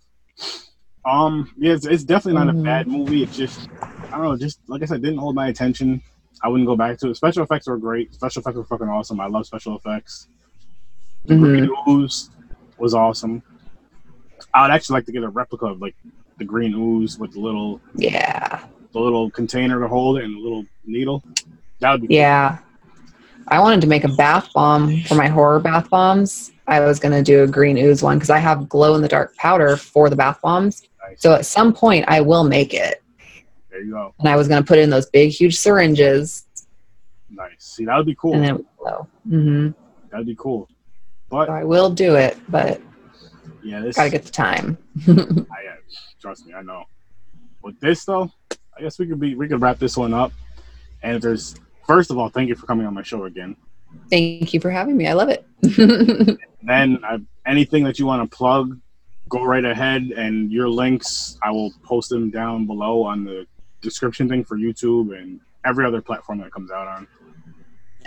Um, 1.05 1.51
yeah, 1.57 1.73
it's, 1.73 1.87
it's 1.87 2.05
definitely 2.05 2.45
not 2.45 2.55
Mhm. 2.55 2.61
a 2.61 2.63
bad 2.63 2.87
movie. 2.89 3.23
It's 3.23 3.37
just, 3.37 3.69
I 3.81 4.11
don't 4.13 4.23
know, 4.23 4.37
just 4.37 4.61
like 4.69 4.83
I 4.83 4.87
said, 4.87 5.03
didn't 5.03 5.19
hold 5.19 5.35
my 5.35 5.49
attention. 5.49 6.01
I 6.45 6.49
wouldn't 6.49 6.67
go 6.67 6.77
back 6.77 6.99
to 6.99 7.11
it. 7.11 7.17
Special 7.17 7.43
effects 7.43 7.67
were 7.69 7.77
great. 7.79 8.13
Special 8.15 8.41
effects 8.41 8.57
were 8.57 8.65
fucking 8.65 8.89
awesome. 8.89 9.19
I 9.21 9.27
love 9.27 9.47
special 9.47 9.77
effects. 9.77 10.29
The 11.25 11.35
Mhm. 11.35 11.41
green 11.41 11.71
ooze 11.89 12.31
was 12.79 12.95
awesome. 12.95 13.43
I 14.55 14.63
would 14.63 14.71
actually 14.73 14.95
like 14.95 15.07
to 15.07 15.13
get 15.13 15.23
a 15.23 15.29
replica 15.29 15.67
of 15.67 15.81
like 15.81 15.95
the 16.39 16.45
green 16.45 16.75
ooze 16.75 17.19
with 17.19 17.33
the 17.33 17.41
little 17.41 17.81
Yeah. 17.95 18.65
the 18.93 19.01
little 19.01 19.31
container 19.31 19.81
to 19.81 19.89
hold 19.89 20.19
it 20.19 20.25
and 20.25 20.35
the 20.37 20.41
little 20.41 20.67
needle. 20.85 21.23
That 21.81 21.93
would 21.93 22.07
be 22.09 22.15
Yeah. 22.15 22.59
I 23.49 23.61
wanted 23.61 23.81
to 23.83 23.87
make 23.87 24.05
a 24.05 24.09
bath 24.09 24.53
bomb 24.55 25.03
for 25.03 25.15
my 25.15 25.29
horror 25.29 25.61
bath 25.61 25.91
bombs. 25.91 26.53
I 26.67 26.81
was 26.81 26.99
going 26.99 27.13
to 27.13 27.23
do 27.23 27.43
a 27.43 27.47
green 27.47 27.77
ooze 27.77 28.03
one 28.03 28.17
because 28.19 28.31
I 28.31 28.39
have 28.39 28.69
glow 28.69 28.95
in 28.95 29.03
the 29.03 29.09
dark 29.09 29.35
powder 29.37 29.77
for 29.77 30.09
the 30.09 30.17
bath 30.17 30.41
bombs. 30.43 30.83
nice. 31.07 31.21
So 31.21 31.35
at 31.35 31.45
some 31.47 31.73
point, 31.73 32.05
I 32.09 32.21
will 32.21 32.45
make 32.45 32.73
it. 32.73 33.03
there 33.71 33.83
you 33.83 33.93
go. 33.93 34.15
And 34.21 34.29
I 34.29 34.37
was 34.37 34.49
going 34.49 34.63
to 34.63 34.67
put 34.67 34.79
it 34.79 34.83
in 34.83 34.91
those 34.91 35.11
big, 35.11 35.31
huge 35.31 35.57
syringes 35.57 36.47
Nice. 37.35 37.51
See, 37.59 37.85
that 37.87 37.97
would 37.97 38.07
be 38.07 38.15
cool. 38.15 38.35
and 38.35 38.43
then 38.45 38.51
it 38.51 38.57
would 38.59 38.67
glow. 38.79 39.09
hmm 39.29 39.69
That'd 40.11 40.27
be 40.27 40.37
cool. 40.39 40.69
But 41.31 41.47
So 41.47 41.53
I 41.53 41.65
will 41.65 41.91
do 41.91 42.15
it, 42.17 42.37
but 42.49 42.81
yeah, 43.65 43.81
this 43.81 43.97
got 43.97 44.05
to 44.05 44.11
get 44.11 44.25
the 44.25 44.31
time. 44.31 44.77
I, 45.09 45.13
uh, 45.13 45.77
trust 46.21 46.47
me, 46.47 46.53
I 46.53 46.61
know. 46.63 46.85
With 47.63 47.81
this 47.81 48.05
though, 48.05 48.31
I 48.77 48.83
guess 48.83 48.99
we 48.99 49.07
could 49.07 49.19
be 49.19 49.35
we 49.35 49.49
could 49.49 49.63
wrap 49.63 49.79
this 49.79 49.97
one 49.97 50.13
up. 50.13 50.33
And 51.03 51.17
if 51.17 51.23
there's 51.23 51.55
first 51.87 52.11
of 52.11 52.19
all, 52.19 52.29
thank 52.29 52.49
you 52.49 52.55
for 52.55 52.67
coming 52.67 52.87
on 52.87 52.95
my 52.95 53.03
show 53.03 53.25
again. 53.25 53.57
Thank 54.11 54.55
you 54.55 54.61
for 54.61 54.71
having 54.71 54.97
me. 54.97 55.07
I 55.07 55.13
love 55.13 55.29
it. 55.29 56.39
Then 56.63 57.01
I, 57.03 57.19
anything 57.47 57.85
that 57.85 57.99
you 57.99 58.07
want 58.07 58.29
to 58.29 58.37
plug, 58.37 58.79
go 59.29 59.45
right 59.45 59.65
ahead. 59.65 60.13
And 60.17 60.53
your 60.53 60.69
links, 60.69 61.39
I 61.43 61.51
will 61.51 61.73
post 61.83 62.09
them 62.09 62.31
down 62.31 62.67
below 62.67 63.03
on 63.03 63.25
the 63.25 63.47
description 63.81 64.29
thing 64.29 64.45
for 64.45 64.57
YouTube 64.57 65.17
and 65.17 65.41
every 65.65 65.85
other 65.85 66.01
platform 66.01 66.39
that 66.39 66.53
comes 66.53 66.71
out 66.71 66.87
on. 66.87 67.07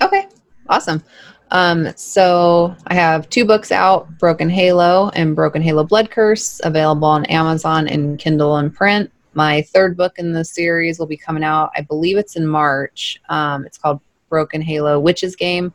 Okay, 0.01 0.27
awesome. 0.69 1.03
Um, 1.51 1.95
so 1.95 2.75
I 2.87 2.95
have 2.95 3.29
two 3.29 3.45
books 3.45 3.71
out 3.71 4.17
Broken 4.17 4.49
Halo 4.49 5.09
and 5.13 5.35
Broken 5.35 5.61
Halo 5.61 5.83
Blood 5.83 6.09
Curse, 6.09 6.59
available 6.63 7.07
on 7.07 7.25
Amazon 7.25 7.87
and 7.87 8.17
Kindle 8.17 8.57
and 8.57 8.73
print. 8.73 9.11
My 9.35 9.61
third 9.61 9.95
book 9.95 10.17
in 10.17 10.33
the 10.33 10.43
series 10.43 10.97
will 10.97 11.05
be 11.05 11.17
coming 11.17 11.43
out, 11.43 11.69
I 11.75 11.81
believe 11.81 12.17
it's 12.17 12.35
in 12.35 12.47
March. 12.47 13.21
Um, 13.29 13.65
it's 13.65 13.77
called 13.77 13.99
Broken 14.29 14.61
Halo 14.61 14.99
Witches 14.99 15.35
Game. 15.35 15.73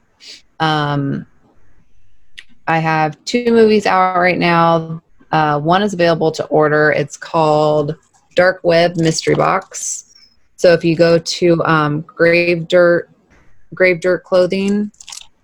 Um, 0.58 1.26
I 2.66 2.78
have 2.78 3.22
two 3.24 3.52
movies 3.52 3.86
out 3.86 4.16
right 4.16 4.38
now. 4.38 5.02
Uh, 5.30 5.60
one 5.60 5.82
is 5.82 5.94
available 5.94 6.32
to 6.32 6.44
order. 6.46 6.90
It's 6.90 7.16
called 7.16 7.94
Dark 8.34 8.60
Web 8.64 8.96
Mystery 8.96 9.34
Box. 9.34 10.14
So 10.56 10.72
if 10.72 10.84
you 10.84 10.96
go 10.96 11.18
to 11.18 11.62
um, 11.64 12.00
Grave 12.02 12.66
Dirt 12.66 13.10
Grave 13.74 14.00
Dirt 14.00 14.24
Clothing 14.24 14.90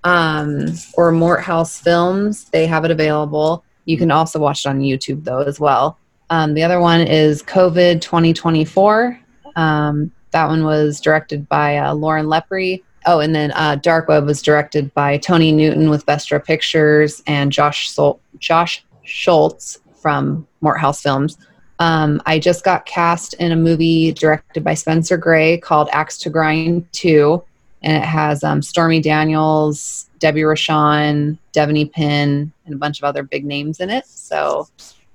um, 0.05 0.67
or 0.95 1.13
Mort 1.13 1.43
House 1.43 1.81
Films. 1.81 2.45
They 2.51 2.67
have 2.67 2.85
it 2.85 2.91
available. 2.91 3.65
You 3.85 3.99
can 3.99 4.11
also 4.11 4.39
watch 4.39 4.65
it 4.65 4.69
on 4.69 4.81
YouTube 4.81 5.25
though 5.25 5.41
as 5.41 5.61
well. 5.61 5.99
Um, 6.31 6.55
the 6.55 6.63
other 6.63 6.81
one 6.81 7.01
is 7.01 7.43
COVID 7.43 8.01
2024. 8.01 9.19
Um, 9.55 10.11
that 10.33 10.49
one 10.49 10.65
was 10.65 11.01
directed 11.01 11.49
by 11.49 11.79
uh, 11.79 11.95
Lauren 11.95 12.27
Lepre. 12.27 12.83
Oh, 13.07 13.21
and 13.21 13.35
then 13.35 13.53
uh, 13.53 13.77
Dark 13.77 14.09
Web 14.09 14.27
was 14.27 14.43
directed 14.43 14.93
by 14.95 15.19
Tony 15.19 15.53
Newton 15.53 15.89
with 15.91 16.05
Vestra 16.07 16.45
Pictures 16.45 17.23
and 17.27 17.53
Josh 17.53 17.91
Sol- 17.91 18.21
Josh 18.39 18.85
Schultz 19.05 19.79
from 19.95 20.47
Mort 20.61 20.81
House 20.81 21.01
Films. 21.01 21.39
Um, 21.79 22.21
I 22.27 22.39
just 22.39 22.65
got 22.65 22.87
cast 22.87 23.35
in 23.35 23.53
a 23.53 23.57
movie 23.57 24.13
directed 24.13 24.65
by 24.65 24.75
Spencer 24.75 25.17
Gray 25.17 25.59
called 25.59 25.89
Axe 25.93 26.19
to 26.19 26.31
Grind 26.31 26.91
2 26.93 27.43
and 27.83 27.97
it 27.97 28.07
has 28.07 28.43
um, 28.43 28.63
Stormy 28.63 29.01
Daniels, 29.01 30.09
Debbie 30.19 30.41
Rochon, 30.41 31.39
Devanny 31.55 31.91
Pinn, 31.91 32.53
and 32.65 32.75
a 32.75 32.79
bunch 32.79 32.99
of 32.99 33.05
other 33.05 33.23
big 33.23 33.45
names 33.45 33.79
in 33.79 33.91
it. 33.91 34.07
So 34.07 34.69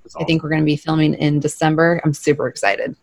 That's 0.04 0.16
I 0.16 0.24
think 0.24 0.44
we're 0.44 0.50
going 0.50 0.62
to 0.62 0.66
be 0.66 0.76
filming 0.76 1.14
in 1.16 1.40
December. 1.40 2.02
I'm 2.04 2.14
super 2.14 2.48
excited. 2.48 2.96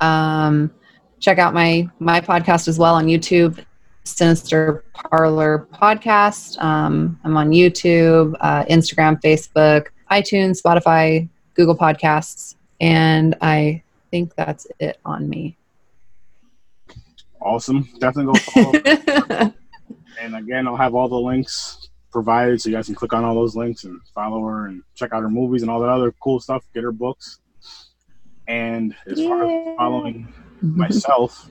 Um, 0.00 0.72
check 1.20 1.38
out 1.38 1.54
my 1.54 1.88
my 1.98 2.20
podcast 2.20 2.68
as 2.68 2.78
well 2.78 2.94
on 2.94 3.06
YouTube, 3.06 3.64
Sinister 4.04 4.84
Parlor 4.94 5.68
Podcast. 5.72 6.60
Um, 6.62 7.18
I'm 7.24 7.36
on 7.36 7.50
YouTube, 7.50 8.34
uh, 8.40 8.64
Instagram, 8.64 9.20
Facebook, 9.22 9.86
iTunes, 10.10 10.60
Spotify, 10.60 11.28
Google 11.54 11.76
Podcasts, 11.76 12.56
and 12.80 13.36
I 13.40 13.82
think 14.10 14.34
that's 14.36 14.66
it 14.78 14.98
on 15.04 15.28
me. 15.28 15.56
awesome. 17.40 17.88
Definitely 17.98 18.32
go 18.32 18.38
follow. 18.40 19.52
And 20.20 20.36
again, 20.36 20.66
I'll 20.66 20.76
have 20.76 20.94
all 20.94 21.08
the 21.08 21.18
links 21.18 21.83
provided 22.14 22.62
so 22.62 22.68
you 22.70 22.76
guys 22.76 22.86
can 22.86 22.94
click 22.94 23.12
on 23.12 23.24
all 23.24 23.34
those 23.34 23.56
links 23.56 23.82
and 23.82 24.00
follow 24.14 24.40
her 24.46 24.68
and 24.68 24.82
check 24.94 25.12
out 25.12 25.20
her 25.20 25.28
movies 25.28 25.62
and 25.62 25.70
all 25.70 25.80
that 25.80 25.90
other 25.90 26.12
cool 26.22 26.38
stuff. 26.38 26.64
Get 26.72 26.84
her 26.84 26.92
books. 26.92 27.40
And 28.46 28.94
as 29.06 29.20
far 29.20 29.44
as 29.44 29.76
following 29.76 30.32
myself, 30.62 31.50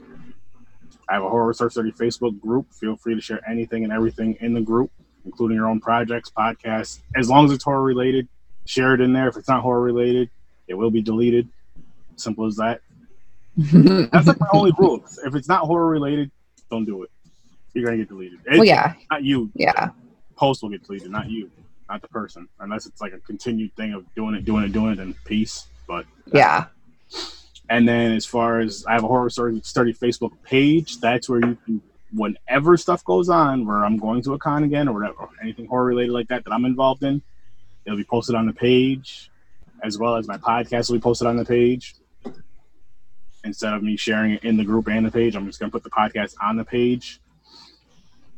I 1.10 1.16
have 1.16 1.24
a 1.24 1.30
Horror 1.30 1.48
Research 1.48 1.74
30 1.74 1.92
Facebook 1.92 2.40
group. 2.40 2.72
Feel 2.72 2.96
free 2.96 3.14
to 3.14 3.20
share 3.20 3.42
anything 3.48 3.84
and 3.84 3.92
everything 3.92 4.38
in 4.40 4.54
the 4.54 4.62
group, 4.62 4.90
including 5.26 5.58
your 5.58 5.68
own 5.68 5.82
projects, 5.82 6.32
podcasts. 6.32 7.00
As 7.14 7.30
long 7.30 7.44
as 7.44 7.52
it's 7.52 7.66
horror 7.66 7.84
related, 7.84 8.30
share 8.66 8.94
it 8.94 9.02
in 9.02 9.12
there. 9.12 9.28
If 9.28 9.36
it's 9.36 9.50
not 9.50 9.62
horror 9.62 9.82
related, 9.82 10.30
it 10.70 10.76
will 10.76 10.92
be 10.92 11.02
deleted. 11.02 11.50
Simple 12.16 12.46
as 12.46 12.56
that. 12.56 12.80
That's 13.58 14.28
like 14.28 14.40
my 14.40 14.48
only 14.54 14.72
rule. 14.80 15.04
If 15.26 15.36
it's 15.36 15.50
not 15.50 15.66
horror 15.66 15.90
related, 15.90 16.32
don't 16.72 16.86
do 16.86 17.04
it. 17.04 17.12
You're 17.74 17.86
gonna 17.86 17.98
get 17.98 18.08
deleted. 18.08 18.40
It's 18.46 18.60
well, 18.60 18.66
yeah, 18.66 18.94
not 19.12 19.24
you. 19.24 19.52
yeah. 19.56 19.90
Post 20.36 20.64
will 20.64 20.70
get 20.70 20.84
deleted, 20.84 21.12
not 21.12 21.30
you, 21.30 21.50
not 21.90 22.02
the 22.02 22.08
person. 22.08 22.48
Unless 22.60 22.86
it's 22.86 23.02
like 23.02 23.14
a 23.14 23.20
continued 23.20 23.76
thing 23.76 23.94
of 23.94 24.06
doing 24.16 24.36
it, 24.36 24.46
doing 24.46 24.64
it, 24.64 24.72
doing 24.72 24.94
it, 24.94 25.00
and 25.00 25.16
peace. 25.26 25.68
But 25.88 26.06
Yeah. 26.32 26.66
and 27.70 27.88
then 27.88 28.12
as 28.14 28.26
far 28.26 28.60
as 28.60 28.86
I 28.86 28.94
have 28.94 29.04
a 29.04 29.08
horror 29.08 29.30
story 29.30 29.60
study 29.64 29.94
Facebook 29.94 30.32
page, 30.44 31.00
that's 31.00 31.30
where 31.30 31.40
you 31.40 31.58
can 31.66 31.82
whenever 32.12 32.78
stuff 32.78 33.04
goes 33.04 33.28
on, 33.28 33.66
where 33.66 33.84
I'm 33.84 33.98
going 33.98 34.22
to 34.24 34.34
a 34.34 34.38
con 34.38 34.64
again 34.64 34.88
or 34.88 34.94
whatever, 34.94 35.30
anything 35.42 35.66
horror 35.66 35.86
related 35.86 36.12
like 36.12 36.28
that 36.28 36.44
that 36.46 36.54
I'm 36.54 36.66
involved 36.66 37.04
in, 37.04 37.24
it'll 37.86 37.98
be 37.98 38.04
posted 38.04 38.36
on 38.36 38.46
the 38.46 38.54
page, 38.54 39.32
as 39.84 39.98
well 39.98 40.16
as 40.16 40.28
my 40.28 40.38
podcast 40.38 40.90
will 40.90 40.98
be 40.98 41.02
posted 41.02 41.28
on 41.28 41.38
the 41.38 41.46
page. 41.46 41.96
Instead 43.44 43.74
of 43.74 43.84
me 43.84 43.98
sharing 43.98 44.34
it 44.34 44.44
in 44.44 44.56
the 44.58 44.64
group 44.64 44.88
and 44.88 45.06
the 45.06 45.12
page, 45.12 45.36
I'm 45.36 45.46
just 45.48 45.60
gonna 45.60 45.72
put 45.72 45.84
the 45.84 45.90
podcast 45.90 46.36
on 46.42 46.56
the 46.56 46.64
page. 46.64 47.20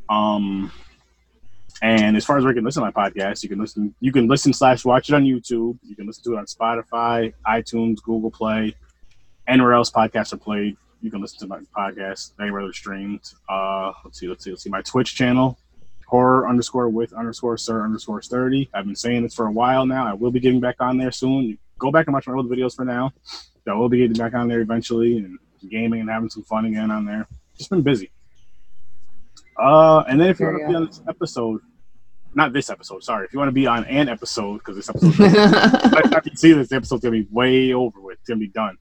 Um, 0.10 0.71
and 1.81 2.15
as 2.15 2.25
far 2.25 2.38
as 2.38 2.43
where 2.43 2.53
you 2.53 2.57
can 2.57 2.65
listen 2.65 2.83
to 2.83 2.91
my 2.91 3.09
podcast, 3.09 3.43
you 3.43 3.49
can 3.49 3.59
listen. 3.59 3.93
You 3.99 4.11
can 4.11 4.27
listen 4.27 4.53
slash 4.53 4.85
watch 4.85 5.09
it 5.09 5.15
on 5.15 5.23
YouTube. 5.23 5.77
You 5.83 5.95
can 5.95 6.07
listen 6.07 6.23
to 6.25 6.33
it 6.33 6.39
on 6.39 6.45
Spotify, 6.45 7.33
iTunes, 7.45 8.01
Google 8.01 8.31
Play, 8.31 8.75
anywhere 9.47 9.73
else 9.73 9.91
podcasts 9.91 10.33
are 10.33 10.38
played. 10.38 10.77
You 11.01 11.11
can 11.11 11.21
listen 11.21 11.39
to 11.39 11.47
my 11.47 11.59
podcast 11.77 12.31
anywhere 12.39 12.63
they're 12.63 12.73
streamed. 12.73 13.21
Uh, 13.49 13.91
let's 14.03 14.19
see, 14.19 14.27
let's 14.27 14.43
see, 14.43 14.51
let's 14.51 14.63
see. 14.63 14.69
My 14.69 14.81
Twitch 14.81 15.15
channel, 15.15 15.59
horror 16.07 16.47
underscore 16.47 16.89
with 16.89 17.13
underscore 17.13 17.57
sir 17.57 17.83
underscore 17.83 18.21
sturdy. 18.21 18.69
I've 18.73 18.85
been 18.85 18.95
saying 18.95 19.23
this 19.23 19.35
for 19.35 19.47
a 19.47 19.51
while 19.51 19.85
now. 19.85 20.07
I 20.07 20.13
will 20.13 20.31
be 20.31 20.39
getting 20.39 20.61
back 20.61 20.77
on 20.79 20.97
there 20.97 21.11
soon. 21.11 21.57
Go 21.77 21.91
back 21.91 22.07
and 22.07 22.13
watch 22.13 22.27
my 22.27 22.33
old 22.33 22.49
videos 22.49 22.75
for 22.75 22.85
now. 22.85 23.11
I 23.67 23.73
will 23.73 23.89
be 23.89 23.97
getting 23.97 24.17
back 24.17 24.33
on 24.33 24.47
there 24.47 24.61
eventually 24.61 25.17
and 25.17 25.39
gaming 25.69 26.01
and 26.01 26.09
having 26.09 26.29
some 26.29 26.43
fun 26.43 26.65
again 26.65 26.91
on 26.91 27.05
there. 27.05 27.27
Just 27.57 27.69
been 27.69 27.81
busy. 27.81 28.11
Uh, 29.58 30.04
and 30.08 30.20
then 30.20 30.30
if 30.30 30.39
you 30.39 30.48
want 30.48 30.60
to 30.60 30.68
be 30.68 30.76
on 30.76 30.86
this 30.86 31.02
episode, 31.08 31.62
not 32.34 32.52
this 32.52 32.70
episode, 32.70 33.04
sorry. 33.04 33.26
If 33.26 33.34
you 33.34 33.39
want 33.39 33.50
to 33.50 33.54
be 33.54 33.65
on 33.65 33.86
an 33.86 34.10
episode, 34.10 34.58
because 34.58 34.76
this 34.76 34.89
episode, 34.89 35.13
the 35.13 36.10
time 36.12 36.22
you 36.26 36.36
see 36.36 36.52
this, 36.52 36.72
episode's 36.72 37.02
gonna 37.02 37.12
be 37.12 37.28
way 37.32 37.74
over 37.74 38.02
with. 38.02 38.18
It's 38.20 38.28
gonna 38.28 38.39
be 38.39 38.50
done. 38.50 38.78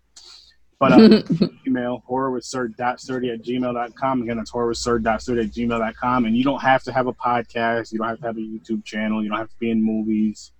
But 0.78 0.92
uh, 0.92 1.22
email 1.66 2.02
horror 2.06 2.30
with 2.32 2.44
sturdy 2.44 2.74
at 2.82 2.98
gmail.com. 2.98 4.22
Again, 4.22 4.36
that's 4.36 4.50
horror 4.50 4.68
with 4.68 4.78
sturdy 4.78 5.08
at 5.08 5.20
gmail.com. 5.20 6.24
And 6.24 6.36
you 6.36 6.44
don't 6.44 6.60
have 6.60 6.82
to 6.84 6.92
have 6.92 7.06
a 7.06 7.12
podcast. 7.12 7.92
You 7.92 7.98
don't 7.98 8.08
have 8.08 8.18
to 8.18 8.26
have 8.26 8.36
a 8.36 8.40
YouTube 8.40 8.84
channel. 8.84 9.22
You 9.22 9.28
don't 9.28 9.38
have 9.38 9.50
to 9.50 9.58
be 9.58 9.70
in 9.70 9.82
movies. 9.82 10.52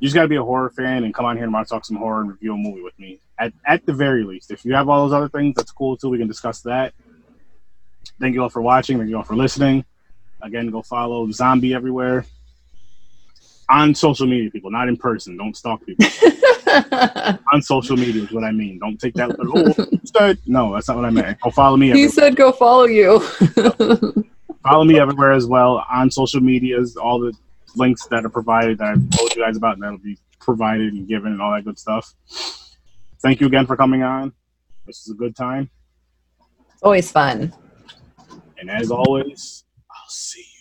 You 0.00 0.06
just 0.06 0.14
got 0.14 0.22
to 0.22 0.28
be 0.28 0.36
a 0.36 0.42
horror 0.42 0.70
fan 0.70 1.04
and 1.04 1.14
come 1.14 1.24
on 1.24 1.36
here 1.36 1.44
and 1.44 1.52
want 1.52 1.66
to 1.66 1.74
talk 1.74 1.84
some 1.84 1.96
horror 1.96 2.20
and 2.20 2.30
review 2.30 2.54
a 2.54 2.56
movie 2.56 2.82
with 2.82 2.98
me. 2.98 3.20
At, 3.38 3.52
at 3.66 3.86
the 3.86 3.92
very 3.92 4.24
least, 4.24 4.50
if 4.50 4.64
you 4.64 4.74
have 4.74 4.88
all 4.88 5.06
those 5.06 5.14
other 5.14 5.28
things, 5.28 5.54
that's 5.56 5.72
cool 5.72 5.96
too. 5.96 6.08
We 6.08 6.18
can 6.18 6.28
discuss 6.28 6.60
that. 6.62 6.92
Thank 8.20 8.34
you 8.34 8.42
all 8.42 8.48
for 8.48 8.62
watching. 8.62 8.98
Thank 8.98 9.10
you 9.10 9.16
all 9.16 9.22
for 9.24 9.36
listening. 9.36 9.84
Again, 10.42 10.70
go 10.70 10.82
follow 10.82 11.30
Zombie 11.30 11.74
everywhere 11.74 12.24
on 13.70 13.94
social 13.94 14.26
media, 14.26 14.50
people, 14.50 14.70
not 14.70 14.88
in 14.88 14.96
person. 14.96 15.36
Don't 15.36 15.56
stalk 15.56 15.84
people 15.84 16.06
on 17.52 17.60
social 17.60 17.96
media 17.96 18.22
is 18.22 18.32
what 18.32 18.44
I 18.44 18.50
mean. 18.50 18.78
Don't 18.78 18.98
take 18.98 19.14
that. 19.14 19.36
Oh, 19.38 19.98
said 20.04 20.38
no, 20.46 20.72
that's 20.74 20.88
not 20.88 20.96
what 20.96 21.04
I 21.06 21.10
meant. 21.10 21.38
Go 21.40 21.50
follow 21.50 21.76
me. 21.76 21.86
he 21.86 21.92
Everywhere. 21.92 22.10
said 22.10 22.36
go 22.36 22.52
follow 22.52 22.84
you. 22.86 23.20
follow 24.62 24.84
me 24.84 24.98
everywhere 24.98 25.32
as 25.32 25.46
well 25.46 25.84
on 25.90 26.10
social 26.10 26.40
medias. 26.40 26.96
All 26.96 27.18
the 27.20 27.34
links 27.76 28.06
that 28.06 28.24
are 28.24 28.30
provided 28.30 28.78
that 28.78 28.88
I've 28.88 29.10
told 29.10 29.34
you 29.34 29.42
guys 29.42 29.56
about 29.56 29.74
and 29.74 29.82
that'll 29.82 29.98
be 29.98 30.16
provided 30.40 30.94
and 30.94 31.06
given 31.06 31.32
and 31.32 31.42
all 31.42 31.52
that 31.52 31.64
good 31.64 31.78
stuff. 31.78 32.14
Thank 33.20 33.40
you 33.40 33.46
again 33.48 33.66
for 33.66 33.76
coming 33.76 34.02
on. 34.02 34.32
This 34.86 35.00
is 35.02 35.10
a 35.10 35.14
good 35.14 35.36
time. 35.36 35.68
Always 36.82 37.10
fun. 37.12 37.52
And 38.58 38.70
as 38.70 38.90
always, 38.90 39.64
I'll 39.90 40.08
see 40.08 40.40
you. 40.40 40.57